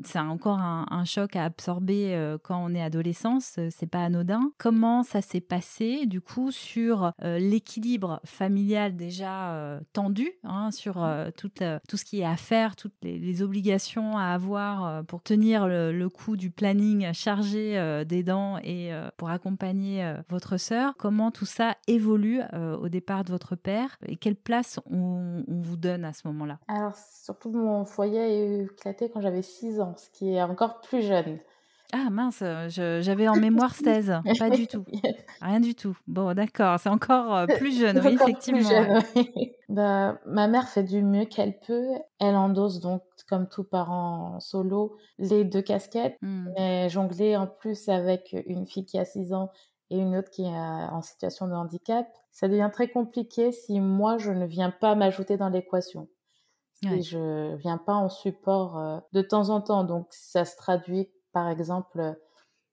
[0.04, 4.04] C'est encore un, un choc à absorber euh, quand on est adolescence, euh, c'est pas
[4.04, 4.52] anodin.
[4.58, 11.50] Comment ça s'est passé du coup sur l'équilibre familial déjà tendu, hein, sur euh, tout,
[11.88, 15.92] tout ce qui est à faire, toutes les, les obligations à avoir pour tenir le,
[15.92, 20.94] le coup du planning chargé des dents et pour accompagner votre sœur?
[20.98, 22.40] Comment tout ça évolue
[22.80, 23.98] au départ de votre père?
[24.06, 26.58] Et quelle place on, on vous donne à ce moment-là?
[26.68, 31.02] Alors, surtout, mon foyer a éclaté quand j'avais 6 ans, ce qui est encore plus
[31.02, 31.38] jeune.
[31.92, 34.84] Ah mince, je- j'avais en mémoire 16, pas du tout.
[35.40, 35.96] Rien du tout.
[36.08, 38.68] Bon, d'accord, c'est encore euh, plus jeune, oui, plus effectivement.
[38.68, 39.02] jeune, ouais.
[39.36, 39.52] oui.
[39.68, 41.86] Bah, ma mère fait du mieux qu'elle peut.
[42.20, 46.48] Elle endosse donc, comme tout parent solo, les deux casquettes, Hmm.
[46.56, 49.50] mais jongler en plus avec une fille qui a 6 ans
[49.94, 53.80] et une autre qui est euh, en situation de handicap, ça devient très compliqué si
[53.80, 56.08] moi je ne viens pas m'ajouter dans l'équation.
[56.72, 57.02] Si Ouais.
[57.02, 59.84] je viens pas en support euh, de temps en temps.
[59.84, 62.16] Donc ça se traduit par exemple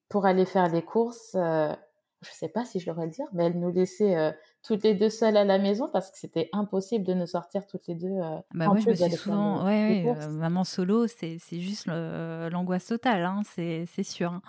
[0.09, 1.35] pour aller faire les courses.
[1.35, 1.73] euh,
[2.21, 5.09] je sais pas si je devrais le dire, mais elle nous laissait toutes les deux
[5.09, 8.07] seules à la maison parce que c'était impossible de nous sortir toutes les deux.
[8.07, 9.65] euh, Bah moi, je me suis souvent...
[9.65, 14.31] Ouais, ouais, euh, maman solo, c'est juste l'angoisse totale, hein, c'est sûr.
[14.33, 14.41] hein.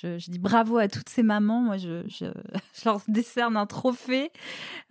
[0.00, 2.26] Je, je dis bravo à toutes ces mamans, moi, je, je,
[2.74, 4.30] je leur décerne un trophée.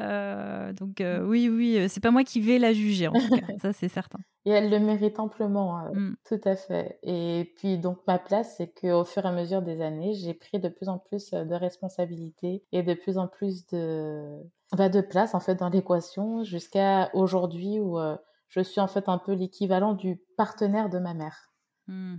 [0.01, 3.45] Euh, donc euh, oui, oui, c'est pas moi qui vais la juger, en tout cas,
[3.61, 4.19] ça c'est certain.
[4.47, 6.15] Et elle le mérite amplement, euh, Mm.
[6.27, 6.99] tout à fait.
[7.01, 10.59] Et puis donc ma place, c'est qu'au fur et à mesure des années, j'ai pris
[10.59, 14.37] de plus en plus de responsabilités et de plus en plus de,
[14.71, 18.17] bah, de place en fait dans l'équation jusqu'à aujourd'hui où euh,
[18.49, 21.51] je suis en fait un peu l'équivalent du partenaire de ma mère.
[21.87, 22.17] Hmm.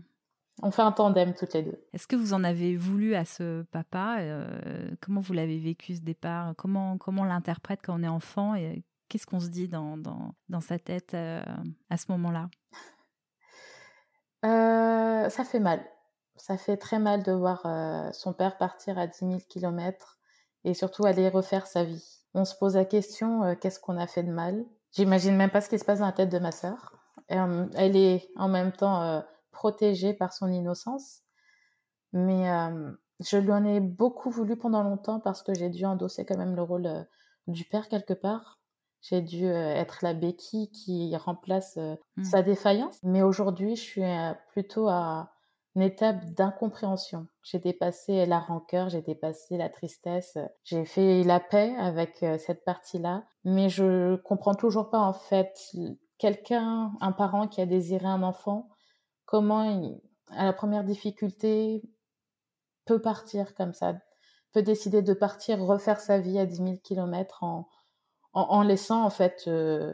[0.63, 1.85] On fait un tandem toutes les deux.
[1.93, 6.01] Est-ce que vous en avez voulu à ce papa euh, Comment vous l'avez vécu ce
[6.01, 6.55] départ?
[6.57, 10.35] Comment, comment on l'interprète quand on est enfant et qu'est-ce qu'on se dit dans, dans,
[10.49, 11.43] dans sa tête euh,
[11.91, 12.49] à ce moment-là?
[15.29, 15.85] Ça fait mal.
[16.37, 17.67] Ça fait très mal de voir
[18.15, 20.19] son père partir à 10 000 kilomètres
[20.65, 22.16] et surtout aller refaire sa vie.
[22.37, 24.65] On se pose la question, euh, qu'est-ce qu'on a fait de mal?
[24.93, 26.93] J'imagine même pas ce qui se passe dans la tête de ma sœur.
[27.33, 29.21] Euh, elle est en même temps euh,
[29.53, 31.23] protégée par son innocence.
[32.13, 32.47] Mais
[33.21, 36.55] je lui en ai beaucoup voulu pendant longtemps parce que j'ai dû endosser quand même
[36.55, 37.03] le rôle euh,
[37.47, 38.61] du père quelque part.
[39.01, 42.25] J'ai dû être la béquille qui remplace euh, Mm.
[42.25, 42.99] sa défaillance.
[43.03, 44.03] Mais aujourd'hui, je suis
[44.49, 45.36] plutôt à
[45.77, 47.27] une étape d'incompréhension.
[47.43, 52.65] J'ai dépassé la rancœur, j'ai dépassé la tristesse, j'ai fait la paix avec euh, cette
[52.65, 53.25] partie-là.
[53.45, 55.77] Mais je comprends toujours pas en fait
[56.17, 58.71] quelqu'un, un parent qui a désiré un enfant,
[59.27, 59.99] comment
[60.31, 61.83] à la première difficulté
[62.87, 63.97] peut partir comme ça,
[64.53, 67.69] peut décider de partir refaire sa vie à 10 000 kilomètres en,
[68.33, 69.93] en, en laissant en fait euh,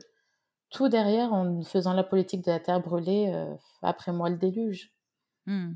[0.71, 4.92] tout derrière, en faisant la politique de la terre brûlée, euh, après moi le déluge.
[5.47, 5.75] Hmm.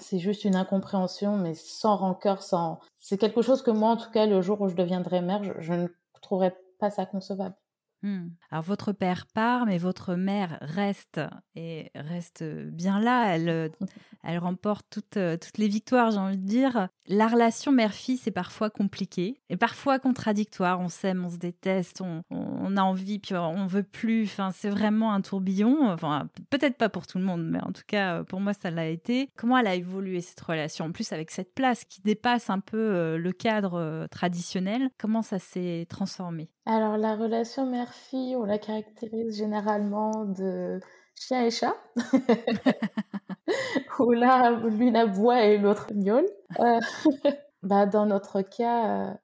[0.00, 2.80] C'est juste une incompréhension, mais sans rancœur, sans...
[3.00, 5.52] C'est quelque chose que moi, en tout cas, le jour où je deviendrai mère, je,
[5.58, 5.88] je ne
[6.22, 7.56] trouverais pas ça concevable.
[8.02, 8.28] Hmm.
[8.50, 11.20] Alors votre père part, mais votre mère reste
[11.56, 13.34] et reste bien là.
[13.34, 13.72] Elle,
[14.22, 16.88] elle remporte toutes, euh, toutes les victoires, j'ai envie de dire.
[17.06, 20.80] La relation mère-fille, c'est parfois compliqué et parfois contradictoire.
[20.80, 24.24] On s'aime, on se déteste, on, on a envie, puis on veut plus.
[24.24, 25.90] Enfin, c'est vraiment un tourbillon.
[25.90, 28.70] Enfin, peut-être pas pour tout le monde, mais en tout cas, euh, pour moi, ça
[28.70, 29.30] l'a été.
[29.36, 32.76] Comment elle a évolué cette relation En plus, avec cette place qui dépasse un peu
[32.78, 36.50] euh, le cadre traditionnel, comment ça s'est transformé?
[36.66, 40.80] Alors, la relation mère-fille, on la caractérise généralement de
[41.14, 41.74] chien et chat,
[43.98, 46.26] où là, l'une aboie et l'autre miaule.
[46.60, 46.78] Euh,
[47.62, 49.14] bah, dans notre cas, euh,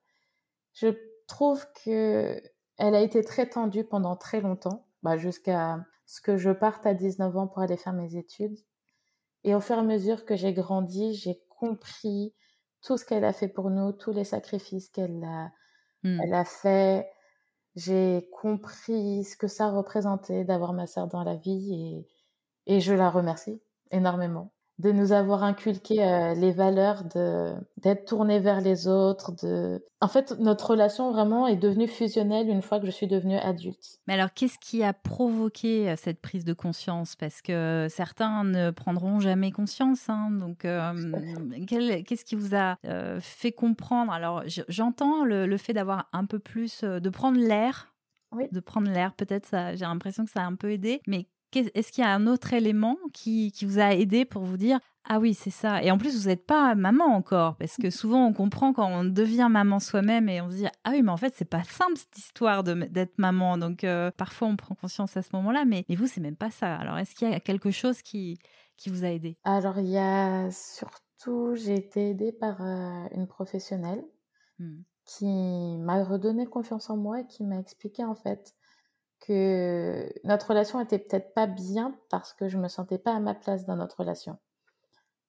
[0.72, 0.88] je
[1.26, 2.40] trouve que
[2.78, 6.94] elle a été très tendue pendant très longtemps, bah, jusqu'à ce que je parte à
[6.94, 8.58] 19 ans pour aller faire mes études.
[9.44, 12.34] Et au fur et à mesure que j'ai grandi, j'ai compris
[12.82, 15.50] tout ce qu'elle a fait pour nous, tous les sacrifices qu'elle a,
[16.04, 16.20] Hmm.
[16.22, 17.08] elle a fait.
[17.76, 22.06] J'ai compris ce que ça représentait d'avoir ma sœur dans la vie
[22.66, 23.60] et, et je la remercie
[23.90, 29.84] énormément de nous avoir inculqué euh, les valeurs de d'être tourné vers les autres de
[30.00, 34.00] en fait notre relation vraiment est devenue fusionnelle une fois que je suis devenue adulte
[34.08, 37.14] Mais alors, qu'est-ce qui a provoqué euh, cette prise de conscience?
[37.14, 40.08] Parce que certains ne prendront jamais conscience.
[40.08, 40.30] hein.
[40.32, 40.92] donc, euh,
[41.68, 44.12] qu'est-ce qui vous a euh, fait comprendre?
[44.12, 47.94] Alors, je- j'entends le, le fait d'avoir un peu plus, de prendre l'air.
[48.32, 48.48] Oui.
[48.50, 51.00] De prendre l'air, peut-être, ça, j'ai l'impression que ça a un peu aidé.
[51.06, 54.56] Mais est-ce qu'il y a un autre élément qui, qui vous a aidé pour vous
[54.56, 55.82] dire ah oui, c'est ça?
[55.82, 59.04] Et en plus, vous n'êtes pas maman encore, parce que souvent on comprend quand on
[59.04, 61.96] devient maman soi-même et on se dit ah oui, mais en fait c'est pas simple
[61.96, 63.58] cette histoire d'être maman.
[63.58, 66.50] Donc euh, parfois on prend conscience à ce moment-là, mais, mais vous c'est même pas
[66.50, 66.74] ça.
[66.76, 68.38] Alors est-ce qu'il y a quelque chose qui
[68.76, 69.38] qui vous a aidé?
[69.44, 74.04] Alors il y a surtout j'ai été aidée par euh, une professionnelle
[74.58, 74.84] Hmm.
[75.04, 75.26] qui
[75.78, 78.54] m'a redonné confiance en moi et qui m'a expliqué en fait
[79.26, 83.34] que notre relation était peut-être pas bien parce que je me sentais pas à ma
[83.34, 84.38] place dans notre relation.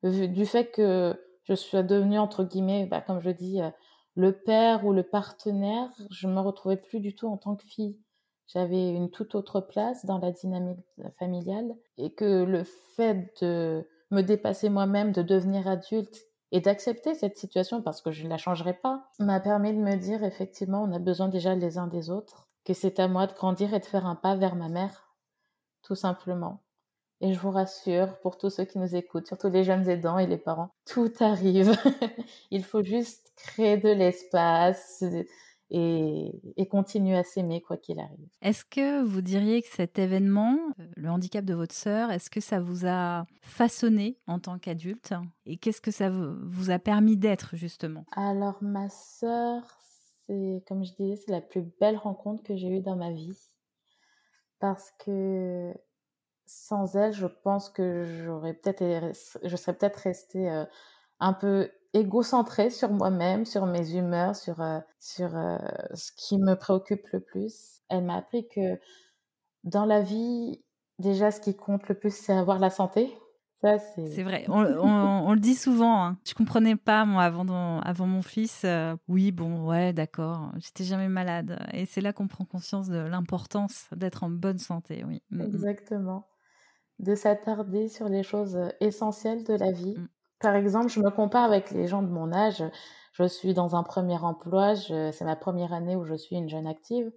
[0.04, 3.70] Du fait que je suis devenue entre guillemets, bah, comme je dis, euh,
[4.16, 7.98] le père ou le partenaire, je me retrouvais plus du tout en tant que fille.
[8.48, 10.86] J'avais une toute autre place dans la dynamique
[11.18, 16.16] familiale et que le fait de me dépasser moi-même, de devenir adulte
[16.52, 19.96] et d'accepter cette situation parce que je ne la changerai pas, m'a permis de me
[19.96, 23.34] dire effectivement, on a besoin déjà les uns des autres, que c'est à moi de
[23.34, 25.15] grandir et de faire un pas vers ma mère,
[25.84, 26.62] tout simplement.
[27.21, 30.28] Et je vous rassure, pour tous ceux qui nous écoutent, surtout les jeunes aidants et
[30.28, 31.71] les parents, tout arrive.
[32.51, 35.04] Il faut juste créer de l'espace,
[35.71, 38.28] et, continuer à s'aimer quoi qu'il arrive.
[38.41, 42.41] Est-ce que vous diriez que cet événement, euh, le handicap de votre sœur, est-ce que
[42.41, 45.13] ça vous a façonné en tant qu'adulte?
[45.45, 48.06] Et qu'est-ce que ça vous a permis d'être justement?
[48.15, 49.63] Alors ma sœur,
[50.28, 53.38] c'est comme je disais, c'est la plus belle rencontre que j'ai eue dans ma vie.
[54.60, 55.74] Parce que
[56.46, 60.66] sans elle, je pense que j'aurais peut-être, je serais peut-être restée euh,
[61.20, 65.58] un peu égocentrée sur moi-même, sur mes humeurs, sur, euh, sur euh,
[65.94, 67.82] ce qui me préoccupe le plus.
[67.90, 68.80] Elle m'a appris que
[69.64, 70.64] dans la vie,
[71.00, 73.18] déjà, ce qui compte le plus, c'est avoir la santé.
[73.62, 76.04] C'est vrai, on, on, le dit souvent.
[76.06, 76.18] Hein.
[76.26, 78.62] Je comprenais pas, moi, avant, avant mon fils.
[78.65, 81.60] Euh, oui, bon, ouais, d'accord, j'étais jamais malade.
[81.74, 85.24] Et c'est là qu'on prend conscience de l'importance d'être en bonne santé, oui.
[85.32, 85.41] Mm, mm.
[85.41, 86.28] Exactement.
[87.00, 89.96] De s'attarder sur les choses essentielles de la vie.
[89.98, 90.08] Mm.
[90.39, 92.63] Par exemple, je me compare avec les gens de mon âge.
[93.13, 96.68] Je suis dans un premier emploi, c'est ma première année où je suis une jeune
[96.68, 97.10] active,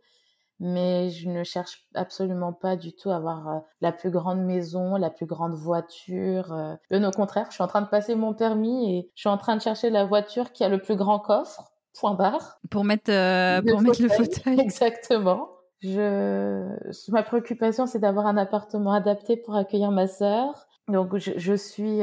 [0.61, 4.97] mais je ne cherche absolument pas du tout à avoir euh, la plus grande maison,
[4.97, 6.53] la plus grande voiture.
[6.53, 6.75] Euh.
[6.90, 9.38] Bien au contraire, je suis en train de passer mon permis et je suis en
[9.38, 11.73] train de chercher la voiture qui a le plus grand coffre.
[11.99, 12.61] Point barre.
[12.71, 14.61] Pour mettre, euh, pour mettre le fauteuil.
[14.61, 15.49] Exactement.
[15.81, 16.64] Je,
[17.11, 20.66] ma préoccupation, c'est d'avoir un appartement adapté pour accueillir ma sœur.
[20.88, 22.03] Donc, je, je suis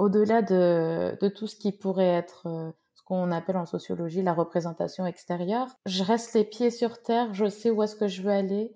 [0.00, 2.72] au-delà de, de, tout ce qui pourrait être euh,
[3.10, 7.68] qu'on appelle en sociologie la représentation extérieure, je reste les pieds sur terre, je sais
[7.68, 8.72] où est-ce que je veux aller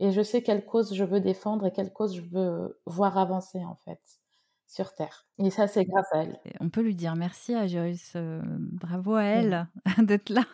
[0.00, 3.64] et je sais quelle cause je veux défendre et quelle cause je veux voir avancer
[3.64, 4.00] en fait
[4.66, 5.25] sur Terre.
[5.38, 6.38] Et ça, c'est grâce à elle.
[6.60, 8.12] On peut lui dire merci à Jérus.
[8.16, 9.66] Euh, bravo à elle
[9.98, 10.44] d'être là.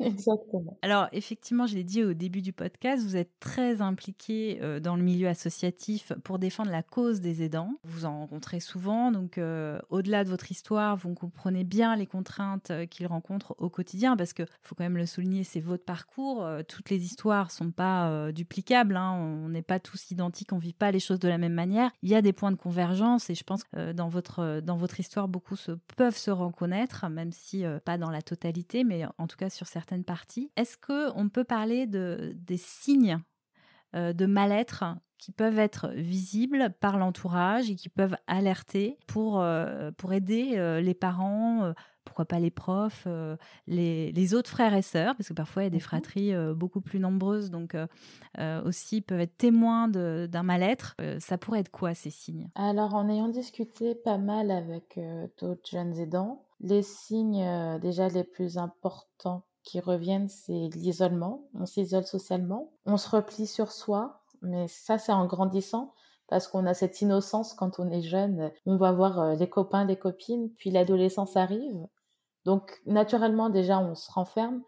[0.00, 0.78] Exactement.
[0.80, 4.96] Alors, effectivement, je l'ai dit au début du podcast, vous êtes très impliqué euh, dans
[4.96, 7.74] le milieu associatif pour défendre la cause des aidants.
[7.84, 12.72] Vous en rencontrez souvent, donc euh, au-delà de votre histoire, vous comprenez bien les contraintes
[12.88, 16.48] qu'ils rencontrent au quotidien, parce que faut quand même le souligner, c'est votre parcours.
[16.68, 18.96] toutes les histoires sont pas duplicables.
[18.96, 19.12] Hein.
[19.12, 21.90] on n'est pas tous identiques, on vit pas les choses de la même manière.
[22.02, 24.76] Il y a des points de convergence, et je pense que dans votre euh, dans
[24.76, 29.04] votre histoire, beaucoup se, peuvent se reconnaître, même si euh, pas dans la totalité, mais
[29.18, 30.50] en tout cas sur certaines parties.
[30.56, 33.18] Est-ce qu'on peut parler de, des signes
[33.94, 34.84] euh, de mal-être
[35.18, 39.44] qui peuvent être visibles par l'entourage et qui peuvent alerter pour,
[39.96, 41.72] pour aider les parents
[42.04, 43.36] pourquoi pas les profs, euh,
[43.66, 46.80] les, autres frères et sœurs, parce que parfois il y a des fratries euh, beaucoup
[46.80, 50.96] plus nombreuses, donc euh, aussi peuvent être témoins d'un mal-être.
[51.18, 52.48] ça pourrait être quoi ces signes?
[52.54, 54.98] Alors en ayant discuté pas mal avec
[55.40, 61.48] d'autres jeunes aidants, les signes déjà les plus importants qui reviennent, c'est l'isolement.
[61.54, 65.94] On s'isole socialement, on se replie sur soi, mais ça c'est en grandissant
[66.28, 68.50] parce qu'on a cette innocence quand on est jeune.
[68.66, 71.86] On va voir euh, les copains, les copines, puis l'adolescence arrive.
[72.44, 74.62] Donc, naturellement, déjà, on se renferme,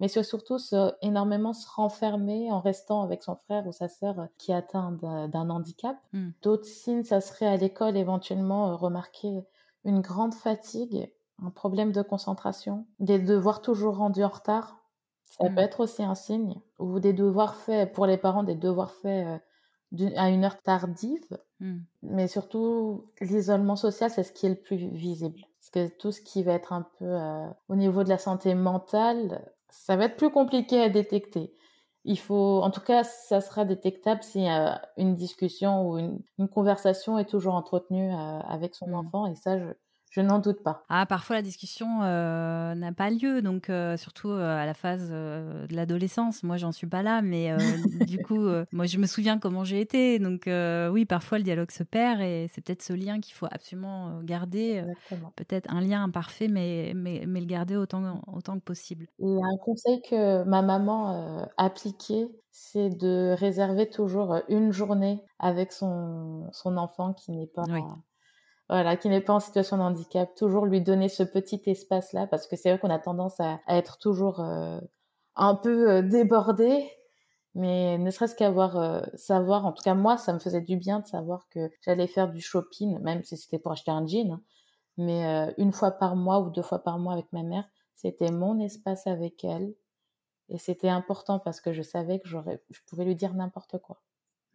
[0.00, 0.58] mais c'est surtout
[1.02, 5.50] énormément se renfermer en restant avec son frère ou sa sœur euh, qui atteint d'un
[5.50, 5.96] handicap.
[6.12, 6.30] Hmm.
[6.42, 9.44] D'autres signes, ça serait à l'école éventuellement euh, remarquer
[9.84, 11.12] une grande fatigue,
[11.42, 14.80] un problème de concentration, des devoirs toujours rendus en retard.
[15.24, 15.54] Ça hmm.
[15.54, 19.40] peut être aussi un signe, ou des devoirs faits, pour les parents, des devoirs faits
[20.16, 21.78] à une heure tardive, hmm.
[22.02, 25.40] mais surtout l'isolement social, c'est ce qui est le plus visible.
[25.58, 28.54] Parce que tout ce qui va être un peu euh, au niveau de la santé
[28.54, 31.52] mentale, ça va être plus compliqué à détecter.
[32.04, 37.18] Il faut, en tout cas, ça sera détectable si euh, une discussion ou une, conversation
[37.18, 38.94] est toujours entretenue euh, avec son hmm.
[38.94, 39.26] enfant.
[39.26, 39.66] Et ça, je,
[40.14, 40.84] je n'en doute pas.
[40.88, 45.10] Ah, parfois la discussion euh, n'a pas lieu, donc euh, surtout euh, à la phase
[45.10, 46.44] de l'adolescence.
[46.44, 47.50] Moi, j'en suis pas là, mais
[48.06, 50.20] du coup, moi, je me souviens comment j'ai été.
[50.20, 54.20] Donc oui, parfois le dialogue se perd et c'est peut-être ce lien qu'il faut absolument
[54.22, 54.84] garder.
[55.34, 59.08] peut-être un lien imparfait, mais, mais, mais, le garder autant, autant que possible.
[59.18, 65.72] Et un conseil que ma maman a appliqué, c'est de réserver toujours une journée avec
[65.72, 67.64] son, son enfant qui n'est pas
[68.68, 72.46] voilà, qui n'est pas en situation de handicap, toujours lui donner ce petit espace-là, parce
[72.46, 74.80] que c'est vrai qu'on a tendance à, être toujours euh,
[75.36, 76.90] un peu euh, débordé,
[77.54, 81.00] mais ne serait-ce qu'avoir euh, savoir, en tout cas moi, ça me faisait du bien
[81.00, 84.42] de savoir que j'allais faire du shopping, même si c'était pour acheter un jean, hein.
[84.96, 88.58] mais une fois par mois ou deux fois par mois avec ma mère, c'était mon
[88.60, 89.74] espace avec elle,
[90.48, 94.00] et c'était important parce que je savais que j'aurais, je pouvais lui dire n'importe quoi.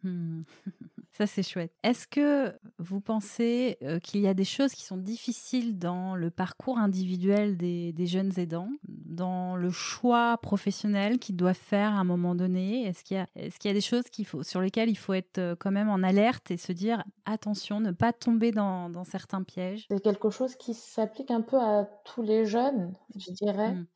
[0.02, 0.42] Mmh.
[1.12, 1.72] Ça, c'est chouette.
[1.82, 6.30] Est-ce que vous pensez euh, qu'il y a des choses qui sont difficiles dans le
[6.30, 12.04] parcours individuel des, des jeunes aidants, dans le choix professionnel qu'ils doivent faire à un
[12.04, 12.84] moment donné?
[12.86, 15.56] Est-ce qu'il y, a- y des choses qu'il faut, sur lesquelles il faut être euh,
[15.58, 19.86] quand même en alerte et se dire attention, ne pas tomber dans, dans certains pièges?
[19.90, 23.74] C'est quelque chose qui s'applique un peu à tous les jeunes, je dirais.
[23.74, 23.86] Mm.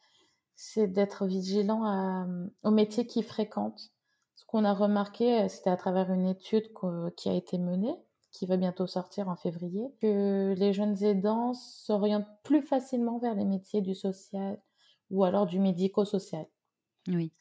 [0.56, 2.26] C'est d'être vigilant à-
[2.64, 3.93] au métier qu'ils fréquentent.
[4.44, 6.70] Ce qu'on a remarqué, euh, c'était à travers une étude
[7.16, 7.94] qui a été menée,
[8.30, 13.44] qui va bientôt sortir en février, que les jeunes aidants s'orientent plus facilement vers les
[13.44, 14.62] métiers du social
[15.10, 16.46] ou alors du médico-social.
[17.08, 17.32] Oui.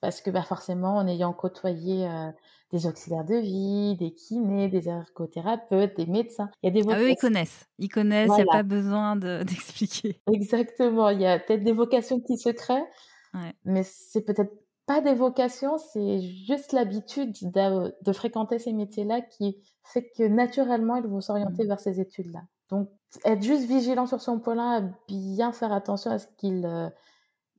[0.00, 2.30] Parce que bah, forcément, en ayant côtoyé euh,
[2.70, 6.98] des auxiliaires de vie, des kinés, des ergothérapeutes, des médecins, il y a des Ah,
[7.00, 7.16] eux, ils vocations.
[7.16, 7.66] connaissent.
[7.78, 10.22] Ils connaissent, il n'y a pas besoin de- d'expliquer.
[10.32, 12.86] Exactement, il y a peut-être des vocations qui se créent,
[13.34, 13.54] Ouais.
[13.64, 14.52] mais c'est peut-être
[14.90, 21.06] pas des vocations, c'est juste l'habitude de fréquenter ces métiers-là qui fait que naturellement, ils
[21.06, 21.68] vont s'orienter Mm.
[21.68, 22.40] vers ces études-là.
[22.70, 22.88] Donc,
[23.24, 26.88] être juste vigilant sur son point-là, bien faire attention à ce qu'il, euh,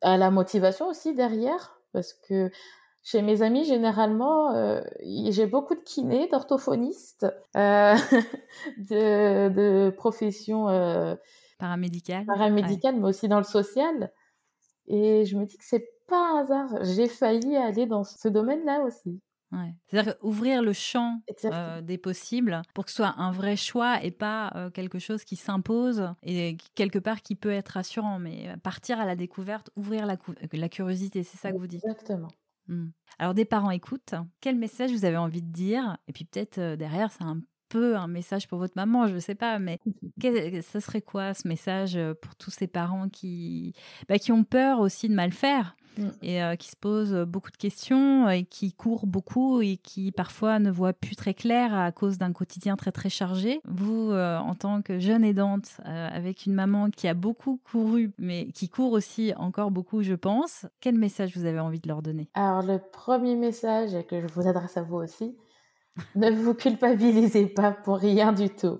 [0.01, 2.51] à la motivation aussi derrière, parce que
[3.01, 4.81] chez mes amis, généralement, euh,
[5.29, 7.25] j'ai beaucoup de kinés, d'orthophonistes,
[7.55, 7.95] euh,
[8.77, 10.65] de, de professions
[11.59, 12.19] Paramédical.
[12.21, 12.25] Ouais.
[12.25, 14.11] paramédicales, mais aussi dans le social.
[14.87, 16.83] Et je me dis que c'est pas un hasard.
[16.83, 19.19] J'ai failli aller dans ce domaine-là aussi.
[19.51, 19.75] Ouais.
[19.87, 24.11] C'est-à-dire ouvrir le champ euh, des possibles pour que ce soit un vrai choix et
[24.11, 28.17] pas euh, quelque chose qui s'impose et quelque part qui peut être rassurant.
[28.19, 31.83] Mais euh, partir à la découverte, ouvrir la, curiosité, c'est ça que vous dites?
[31.83, 32.29] Exactement.
[32.67, 32.89] Hmm.
[33.19, 35.97] Alors des parents écoutent, quel message vous avez envie de dire?
[36.07, 37.41] Et puis peut-être euh, derrière, c'est un
[37.71, 39.79] peu un message pour votre maman, je ne sais pas, mais
[40.19, 43.73] quel- ça serait quoi ce message euh, pour tous ces parents qui,
[44.09, 46.07] bah, qui ont peur aussi de mal faire Mm.
[46.21, 50.59] et euh, qui se posent beaucoup de questions et qui courent beaucoup et qui parfois
[50.59, 53.59] ne voient plus très clair à cause d'un quotidien très très chargé?
[53.67, 58.11] Vous, euh, en tant que jeune aidante, euh, avec une maman qui a beaucoup couru,
[58.17, 62.01] mais qui court aussi encore beaucoup, je pense, quel message vous avez envie de leur
[62.01, 62.29] donner?
[62.33, 65.35] Alors, le premier message que je vous adresse à vous aussi,
[66.15, 68.79] ne vous culpabilisez pas pour rien du tout.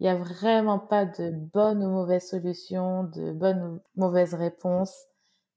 [0.00, 5.06] Il n'y a vraiment pas de bonne ou mauvaise solution, de bonne ou mauvaise réponse.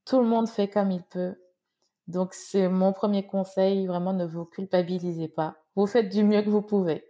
[0.05, 1.35] Tout le monde fait comme il peut.
[2.07, 5.57] Donc, c'est mon premier conseil, vraiment ne vous culpabilisez pas.
[5.75, 7.03] Vous faites du mieux que vous pouvez.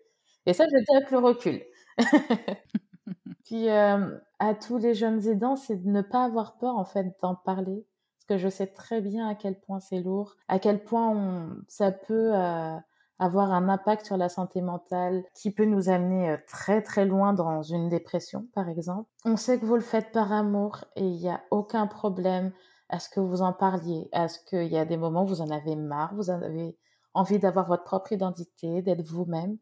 [0.45, 1.61] Et ça, je dis avec le recul.
[3.45, 7.05] Puis, euh, à tous les jeunes aidants, c'est de ne pas avoir peur, en fait,
[7.21, 7.85] d'en parler.
[8.17, 11.91] Parce que je sais très bien à quel point c'est lourd, à quel point ça
[11.91, 12.75] peut euh,
[13.19, 17.33] avoir un impact sur la santé mentale qui peut nous amener euh, très très loin
[17.33, 19.09] dans une dépression, par exemple.
[19.25, 22.51] On sait que vous le faites par amour et il n'y a aucun problème
[22.89, 25.41] à ce que vous en parliez, à ce qu'il y a des moments où vous
[25.41, 26.77] en avez marre, vous en avez
[27.13, 29.57] envie d'avoir votre propre identité, d'être vous-même.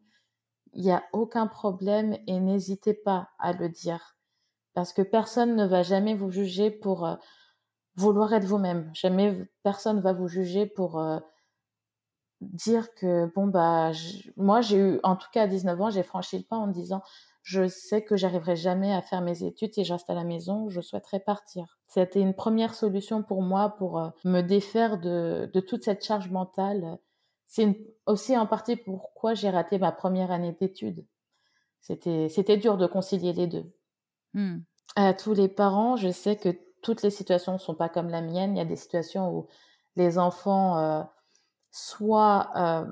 [0.74, 4.16] Il n'y a aucun problème et n'hésitez pas à le dire.
[4.74, 7.16] Parce que personne ne va jamais vous juger pour euh,
[7.96, 8.90] vouloir être vous-même.
[8.92, 11.18] Jamais personne va vous juger pour euh,
[12.40, 16.02] dire que, bon, bah, je- moi, j'ai eu, en tout cas à 19 ans, j'ai
[16.02, 17.02] franchi le pas en me disant,
[17.42, 20.68] je sais que j'arriverai jamais à faire mes études si je reste à la maison,
[20.68, 21.78] je souhaiterais partir.
[21.86, 26.30] C'était une première solution pour moi pour euh, me défaire de, de toute cette charge
[26.30, 26.98] mentale.
[27.46, 31.06] C'est aussi en partie pourquoi j'ai raté ma première année d'études.
[31.80, 33.72] C'était, c'était dur de concilier les deux.
[34.34, 34.58] Hmm.
[34.96, 36.48] À tous les parents, je sais que
[36.82, 38.56] toutes les situations ne sont pas comme la mienne.
[38.56, 39.46] Il y a des situations où
[39.94, 41.02] les enfants euh,
[41.70, 42.86] soit euh,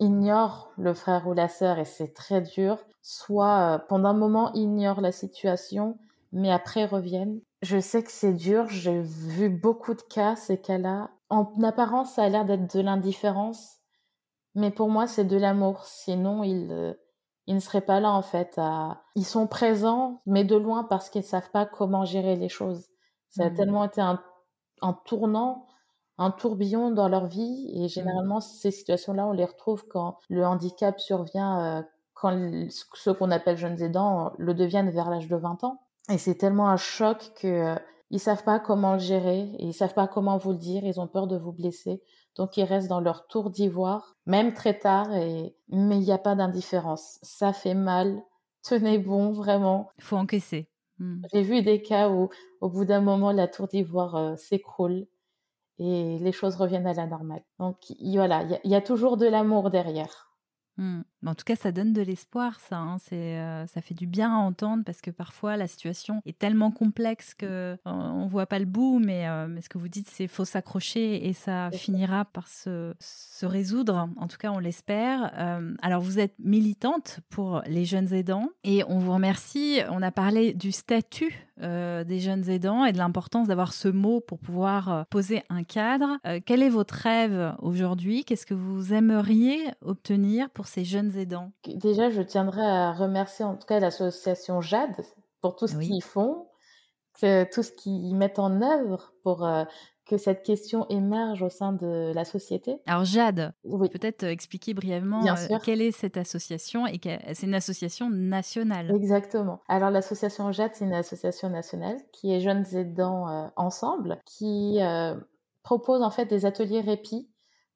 [0.00, 4.52] ignorent le frère ou la sœur et c'est très dur, soit euh, pendant un moment
[4.54, 5.98] ignorent la situation,
[6.32, 7.40] mais après reviennent.
[7.62, 11.10] Je sais que c'est dur, j'ai vu beaucoup de cas, ces cas-là.
[11.30, 13.78] En apparence, ça a l'air d'être de l'indifférence,
[14.54, 15.84] mais pour moi, c'est de l'amour.
[15.86, 16.94] Sinon, ils, euh,
[17.46, 18.54] ils ne seraient pas là, en fait.
[18.58, 22.48] à- Ils sont présents, mais de loin parce qu'ils ne savent pas comment gérer les
[22.48, 22.88] choses.
[23.30, 23.52] Ça a Mhm.
[23.52, 24.22] tellement été un,
[24.82, 25.65] un tournant,
[26.18, 27.70] un tourbillon dans leur vie.
[27.74, 31.82] Et généralement, ces situations-là, on les retrouve quand le handicap survient, euh,
[32.14, 32.34] quand
[32.94, 35.80] ceux qu'on appelle jeunes aidants euh, le deviennent vers l'âge de 20 ans.
[36.08, 37.74] Et c'est tellement un choc que euh,
[38.10, 40.84] ils savent pas comment le gérer et ils savent pas comment vous le dire.
[40.84, 42.02] Ils ont peur de vous blesser.
[42.36, 45.14] Donc, ils restent dans leur tour d'ivoire, même très tard.
[45.14, 45.56] Et...
[45.68, 47.18] Mais il n'y a pas d'indifférence.
[47.22, 48.22] Ça fait mal.
[48.62, 49.90] Tenez bon, vraiment.
[49.98, 50.68] Il faut encaisser.
[50.98, 51.22] Hmm.
[51.32, 52.28] J'ai vu des cas où,
[52.60, 55.06] au bout d'un moment, la tour d'ivoire euh, s'écroule
[55.78, 57.42] et les choses reviennent à la normale.
[57.58, 60.32] Donc, voilà, il y, a- toujours de l'amour derrière.
[60.76, 61.02] Hmm.
[61.26, 62.76] Mais en tout cas, ça donne de l'espoir, ça.
[62.76, 62.98] hein.
[63.00, 66.70] C'est, euh, ça fait du bien à entendre parce que parfois la situation est tellement
[66.70, 69.00] complexe que on voit pas le bout.
[69.00, 72.94] Mais, euh, mais ce que vous dites, c'est faut s'accrocher et ça finira par se,
[73.00, 74.08] se résoudre.
[74.18, 75.32] En tout cas, on l'espère.
[75.36, 79.80] Euh, alors, vous êtes militante pour les jeunes aidants et on vous remercie.
[79.90, 84.38] On a parlé du statut des jeunes aidants et de l'importance d'avoir ce mot pour
[84.38, 86.18] pouvoir poser un cadre.
[86.44, 88.26] Quel est votre rêve aujourd'hui?
[88.26, 93.56] Qu'est-ce que vous aimeriez obtenir pour ces jeunes aidants Déjà, je tiendrais à remercier en
[93.56, 95.04] tout cas l'association JAD
[95.40, 95.88] pour tout ce Oui.
[95.88, 96.46] qu'ils font,
[97.20, 99.64] que- tout ce qu'ils mettent en œuvre pour euh,
[100.06, 102.80] que cette question émerge au sein de la société.
[102.86, 107.00] Alors Jade, Oui, peut-être euh, expliquer brièvement euh, quelle est cette association et
[107.34, 108.92] c'est une association nationale?
[108.94, 109.60] exactement.
[109.66, 115.16] Alors l'association JAD, c'est une association nationale qui est Jeunes Aidants euh, Ensemble, qui euh,
[115.64, 117.28] propose en fait des ateliers répit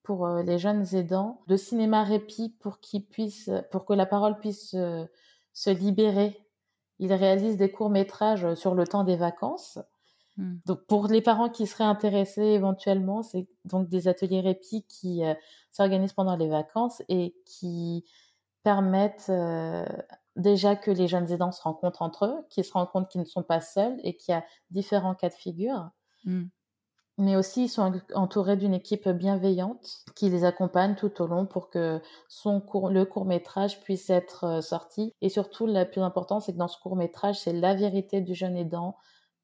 [0.02, 4.38] pour euh, les jeunes aidants, de cinéma répit pour qu'ils puissent, pour que la parole
[4.38, 5.04] puisse euh,
[5.52, 6.38] se libérer.
[6.98, 9.78] Ils réalisent des courts-métrages sur le temps des vacances.
[10.36, 10.56] Hmm.
[10.66, 15.34] Donc pour les parents qui seraient intéressés éventuellement, c'est donc des ateliers répit qui euh,
[15.70, 18.04] s'organisent pendant les vacances et qui
[18.62, 19.84] permettent euh,
[20.36, 23.26] déjà que les jeunes aidants se rencontrent entre eux, qu'ils se rendent compte qu'ils ne
[23.26, 25.90] sont pas seuls et qu'il y a différents cas de figure.
[26.24, 26.44] Hmm.
[27.20, 31.68] Mais aussi, ils sont entourés d'une équipe bienveillante qui les accompagne tout au long pour
[31.68, 35.14] que son court, le court métrage puisse être euh, sorti.
[35.20, 38.34] Et surtout, le plus important, c'est que dans ce court métrage, c'est la vérité du
[38.34, 38.96] jeune aidant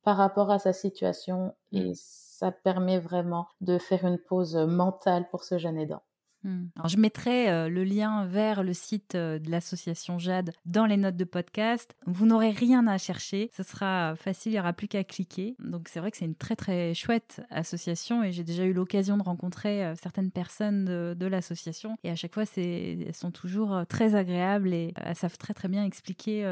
[0.04, 5.44] par rapport à sa situation et ça permet vraiment de faire une pause mentale pour
[5.44, 6.02] ce jeune aidant.
[6.46, 6.66] Hmm.
[6.76, 10.96] Alors, je mettrai euh, le lien vers le site euh, de l'association Jade dans les
[10.96, 11.96] notes de podcast.
[12.06, 15.56] Vous n'aurez rien à chercher, ce sera facile, il n'y aura plus qu'à cliquer.
[15.58, 19.16] Donc c'est vrai que c'est une très très chouette association et j'ai déjà eu l'occasion
[19.16, 23.82] de rencontrer euh, certaines personnes de, l'association et à chaque fois c'est, elles sont toujours
[23.88, 26.44] très agréables et elles savent très très bien expliquer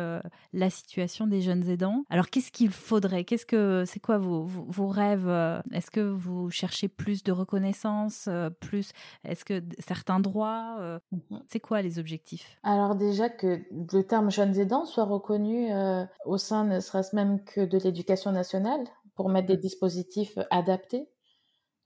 [0.53, 2.05] la situation des jeunes aidants.
[2.11, 3.22] Alors qu'est-ce qu'il faudrait?
[3.22, 5.28] Qu'est-ce que c'est quoi vos, vos, vos rêves?
[5.70, 8.28] Est-ce que vous cherchez plus de reconnaissance,
[8.59, 8.90] plus
[9.22, 11.43] est-ce que certains droits euh, Mhm.
[11.49, 12.59] C'est quoi les objectifs?
[12.62, 17.45] Alors déjà que le terme jeunes aidants soit reconnu euh, au sein ne serait-ce même
[17.45, 21.09] que de l'éducation nationale pour mettre des dispositifs adaptés.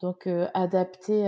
[0.01, 1.25] Donc euh, adaptés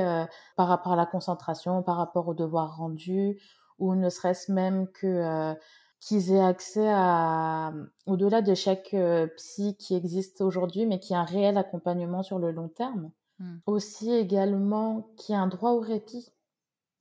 [0.56, 3.40] par rapport à la concentration, par rapport aux devoirs rendus,
[3.78, 5.54] ou ne serait-ce même que
[6.00, 7.74] qu'ils aient accès à,
[8.06, 8.96] au-delà de chaque
[9.36, 13.10] psy qui existe aujourd'hui, mais qui a un réel accompagnement sur le long terme.
[13.40, 13.56] Mm.
[13.66, 16.32] Aussi également qu'il y a un droit au répit.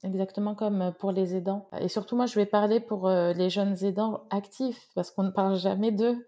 [0.04, 1.68] Exactement comme pour les aidants.
[1.80, 5.32] Et surtout, moi, je vais parler pour euh, les jeunes aidants actifs, parce qu'on ne
[5.32, 6.26] parle jamais d'eux.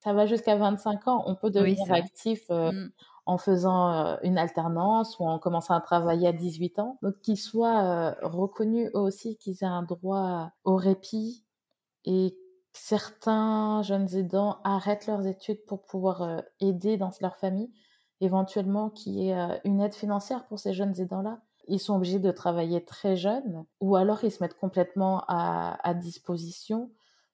[0.00, 1.22] Ça va jusqu'à 25 ans.
[1.26, 2.90] On peut devenir actif euh, Mm.
[3.26, 6.98] en faisant euh, une alternance ou en commençant à travailler à 18 ans.
[7.02, 11.46] Donc, qu'ils soient euh, reconnus eux aussi, qu'ils aient un droit au répit
[12.04, 17.72] et que certains jeunes aidants arrêtent leurs études pour pouvoir euh, aider dans leur famille.
[18.20, 21.40] Éventuellement, qu'il y ait euh, une aide financière pour ces jeunes aidants-là.
[21.70, 26.90] Ils sont obligés de travailler très jeunes ou alors ils se mettent complètement à, disposition.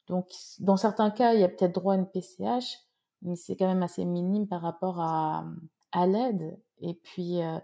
[0.06, 0.28] Donc,
[0.60, 2.78] dans certains cas, il y a peut-être droit à une PCH,
[3.22, 5.44] mais c'est quand même assez minime par rapport à,
[5.92, 6.58] à l'aide.
[6.80, 7.58] Et puis, euh,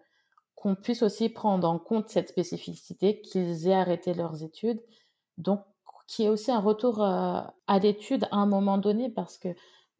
[0.54, 4.82] qu'on puisse aussi prendre en compte cette spécificité, qu'ils aient arrêté leurs études.
[5.38, 5.62] Donc,
[6.06, 9.48] qu'il y ait aussi un retour euh, à l'étude à un moment donné, parce que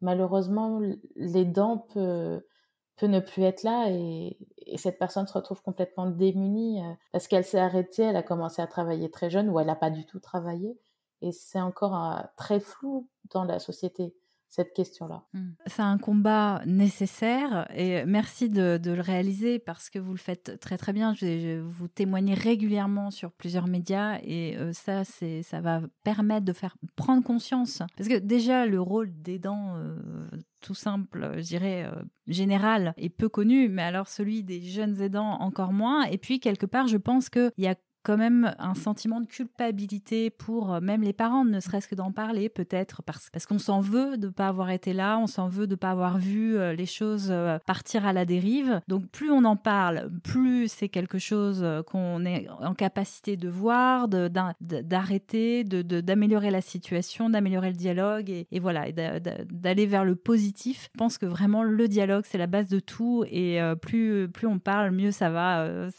[0.01, 0.79] malheureusement,
[1.15, 2.45] l'aidant peut,
[2.97, 4.37] peut ne plus être là et,
[4.73, 8.59] et cette personne se retrouve complètement démunie euh, parce qu'elle s'est arrêtée, elle a commencé
[8.59, 10.79] à travailler très jeune ou elle n'a pas du tout travaillé.
[11.21, 14.15] Et c'est encore euh, très flou dans la société,
[14.53, 15.23] cette question-là.
[15.33, 15.49] Mm.
[15.65, 20.77] C'est un combat nécessaire et merci de, le réaliser parce que vous le faites très
[20.77, 21.15] très bien.
[21.15, 26.45] Je, je- vous témoignez régulièrement sur plusieurs médias et euh, ça, c'est, ça va permettre
[26.45, 27.81] de faire prendre conscience.
[27.97, 29.97] Parce que déjà, le rôle d'aidant, euh,
[30.61, 35.31] tout simple, je dirais, euh, général, est peu connu, mais alors celui des jeunes aidants
[35.39, 36.03] encore moins.
[36.03, 40.29] Et puis, quelque part, je pense qu'il y a quand même un sentiment de culpabilité
[40.29, 43.79] pour euh, même les parents, ne serait-ce que d'en parler, peut-être parce, parce qu'on s'en
[43.79, 46.57] veut de ne pas avoir été là, on s'en veut de ne pas avoir vu
[46.57, 48.81] euh, les choses euh, partir à la dérive.
[48.87, 54.07] Donc plus on en parle, plus c'est quelque chose qu'on est en capacité de voir,
[54.07, 60.89] d'arrêter, de- d'améliorer la situation, d'améliorer le dialogue et, voilà, d'aller vers le positif.
[60.93, 64.59] Je pense que vraiment le dialogue, c'est la base de tout et plus, plus on
[64.59, 65.89] parle, mieux ça va.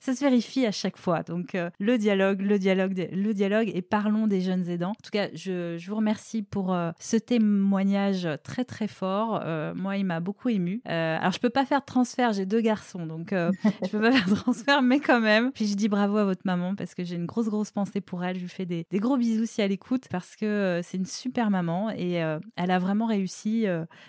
[0.00, 1.22] Ça se vérifie à chaque fois.
[1.42, 4.90] Donc euh, le dialogue, le dialogue, le dialogue et parlons des jeunes aidants.
[4.90, 9.40] En tout cas, je, je vous remercie pour euh, ce témoignage très très fort.
[9.42, 10.80] Euh, moi, il m'a beaucoup ému.
[10.84, 13.30] Alors je peux pas faire de transfert, j'ai deux garçons, donc
[13.82, 15.50] je peux pas faire de transfert, mais quand même.
[15.50, 18.22] Puis je dis bravo à votre maman parce que j'ai une grosse grosse pensée pour
[18.22, 18.36] elle.
[18.36, 21.50] Je lui fais des, des gros bisous si elle écoute parce que c'est une super
[21.50, 23.66] maman et elle a vraiment réussi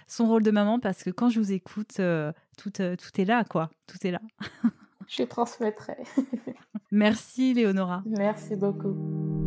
[0.07, 1.99] son rôle de maman parce que quand je vous écoute,
[2.57, 3.71] tout, tout est là, quoi.
[3.88, 4.21] Tout est là.
[5.08, 5.97] Je transmettrai.
[6.91, 8.04] Merci, Léonora.
[8.06, 9.43] Merci beaucoup.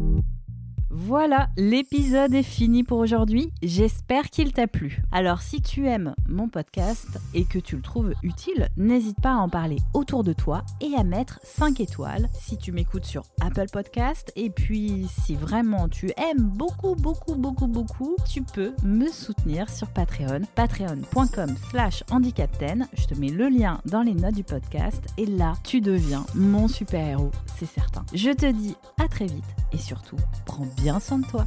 [0.99, 3.53] Voilà, l'épisode est fini pour aujourd'hui.
[3.63, 5.03] J'espère qu'il t'a plu.
[5.13, 9.37] Alors, si tu aimes mon podcast et que tu le trouves utile, n'hésite pas à
[9.37, 13.67] en parler autour de toi et à mettre 5 étoiles si tu m'écoutes sur Apple
[13.71, 14.33] Podcast.
[14.37, 19.89] Et puis, si vraiment tu aimes beaucoup, beaucoup, beaucoup, beaucoup, tu peux me soutenir sur
[19.89, 20.41] Patreon.
[20.55, 22.89] Patreon.com slash handicapten.
[22.95, 25.05] Je te mets le lien dans les notes du podcast.
[25.19, 28.07] Et là, tu deviens mon super-héros, c'est certain.
[28.15, 30.17] Je te dis à très vite et surtout,
[30.47, 31.47] prends bien soin de toi.